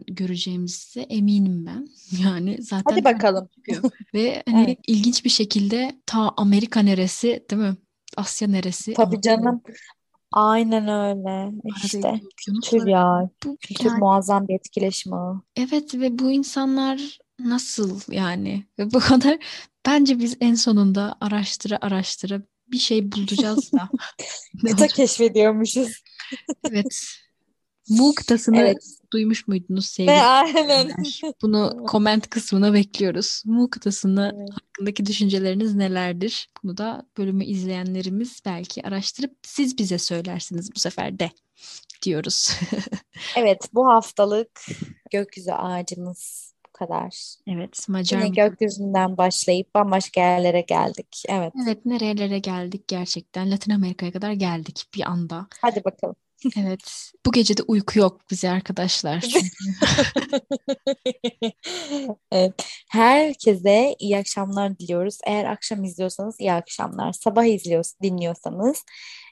göreceğimize 0.07 1.01
eminim 1.01 1.67
ben. 1.67 1.89
Yani 2.25 2.63
zaten 2.63 2.95
Hadi 2.95 3.05
bakalım. 3.05 3.49
ve 4.15 4.43
hani 4.49 4.65
evet. 4.65 4.79
ilginç 4.87 5.25
bir 5.25 5.31
şekilde 5.31 6.01
ta 6.07 6.33
Amerika 6.37 6.81
neresi 6.81 7.45
değil 7.51 7.63
mi? 7.63 7.77
Asya 8.17 8.49
neresi? 8.49 8.95
Tabii 8.95 9.21
canım. 9.21 9.63
Aynen 10.35 10.89
öyle. 10.89 11.53
İşte 11.85 12.21
kültür 12.37 12.87
ya. 12.87 13.31
Bu, 13.45 13.57
kültür 13.57 13.85
yani, 13.85 13.99
muazzam 13.99 14.49
bir 14.49 14.55
etkileşim 14.55 15.13
ağı. 15.13 15.43
Evet 15.57 15.95
ve 15.95 16.19
bu 16.19 16.33
insanlar 16.33 17.19
nasıl 17.41 18.01
yani? 18.11 18.67
Ve 18.79 18.93
bu 18.93 18.99
kadar 19.01 19.39
bence 19.87 20.19
biz 20.19 20.37
en 20.41 20.55
sonunda 20.55 21.17
araştıra 21.21 21.79
araştıra 21.81 22.43
bir 22.69 22.79
şey 22.79 23.13
bulacağız 23.13 23.73
da. 23.73 23.89
Kıta 24.67 24.87
keşfediyormuşuz. 24.87 26.03
evet. 26.71 27.24
Mu 27.89 28.13
kıtasını 28.17 28.57
evet. 28.57 28.77
duymuş 29.13 29.49
muydunuz 29.49 29.87
sevgili? 29.87 30.13
Aynen. 30.13 30.91
Bunu 31.43 31.85
koment 31.87 32.31
kısmına 32.31 32.75
bekliyoruz. 32.75 33.43
Mu 33.47 33.71
kıtasını 33.71 34.33
evet. 34.37 34.51
hakkındaki 34.53 35.07
düşünceleriniz 35.07 35.75
nelerdir? 35.75 36.51
Bunu 36.63 36.77
da 36.77 37.07
bölümü 37.19 37.45
izleyenlerimiz 37.45 38.41
belki 38.45 38.87
araştırıp 38.87 39.33
siz 39.43 39.79
bize 39.79 39.99
söylersiniz 39.99 40.75
bu 40.75 40.79
sefer 40.79 41.19
de 41.19 41.31
diyoruz. 42.03 42.51
evet 43.37 43.69
bu 43.73 43.89
haftalık 43.89 44.67
gökyüzü 45.11 45.51
ağacımız 45.53 46.55
bu 46.69 46.73
kadar. 46.73 47.35
Evet 47.47 47.89
Macar. 47.89 48.19
Yine 48.19 48.29
gökyüzünden 48.29 49.17
başlayıp 49.17 49.75
bambaşka 49.75 50.21
yerlere 50.21 50.61
geldik. 50.61 51.23
Evet. 51.29 51.53
Evet 51.65 51.87
nerelere 51.87 52.39
geldik 52.39 52.89
gerçekten. 52.89 53.51
Latin 53.51 53.71
Amerika'ya 53.71 54.13
kadar 54.13 54.33
geldik 54.33 54.87
bir 54.95 55.11
anda. 55.11 55.47
Hadi 55.61 55.85
bakalım. 55.85 56.17
Evet. 56.57 57.13
Bu 57.27 57.33
gece 57.33 57.57
de 57.57 57.63
uyku 57.63 57.99
yok 57.99 58.21
bize 58.31 58.51
arkadaşlar. 58.51 59.25
evet. 62.33 62.55
Herkese 62.91 63.95
iyi 63.99 64.19
akşamlar 64.19 64.79
diliyoruz. 64.79 65.19
Eğer 65.27 65.45
akşam 65.45 65.85
izliyorsanız 65.85 66.41
iyi 66.41 66.53
akşamlar. 66.53 67.13
Sabah 67.13 67.45
izliyorsanız, 67.45 67.97
dinliyorsanız 68.03 68.83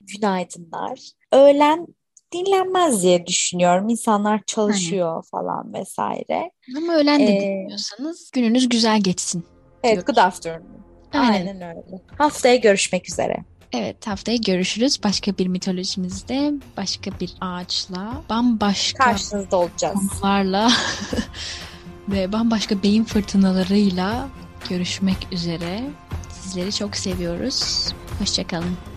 günaydınlar. 0.00 0.98
Öğlen 1.32 1.86
dinlenmez 2.32 3.02
diye 3.02 3.26
düşünüyorum. 3.26 3.88
İnsanlar 3.88 4.40
çalışıyor 4.46 5.12
hani. 5.12 5.24
falan 5.30 5.74
vesaire. 5.74 6.50
Ama 6.76 6.94
öğlen 6.94 7.20
de 7.20 7.36
ee, 7.36 7.40
dinliyorsanız 7.40 8.30
gününüz 8.30 8.68
güzel 8.68 9.00
geçsin. 9.00 9.44
Evet, 9.82 9.94
diyoruz. 9.94 10.06
good 10.06 10.16
afternoon. 10.16 10.82
Aynen. 11.12 11.46
Aynen 11.46 11.62
öyle. 11.62 12.02
Haftaya 12.18 12.56
görüşmek 12.56 13.08
üzere. 13.08 13.36
Evet 13.72 14.06
haftaya 14.06 14.36
görüşürüz. 14.36 15.00
Başka 15.04 15.38
bir 15.38 15.46
mitolojimizde 15.46 16.52
başka 16.76 17.10
bir 17.20 17.32
ağaçla 17.40 18.22
bambaşka 18.30 19.04
karşınızda 19.04 19.56
olacağız. 19.56 19.94
konularla 19.94 20.72
ve 22.08 22.32
bambaşka 22.32 22.82
beyin 22.82 23.04
fırtınalarıyla 23.04 24.28
görüşmek 24.68 25.16
üzere. 25.32 25.90
Sizleri 26.42 26.72
çok 26.72 26.96
seviyoruz. 26.96 27.88
Hoşçakalın. 28.18 28.91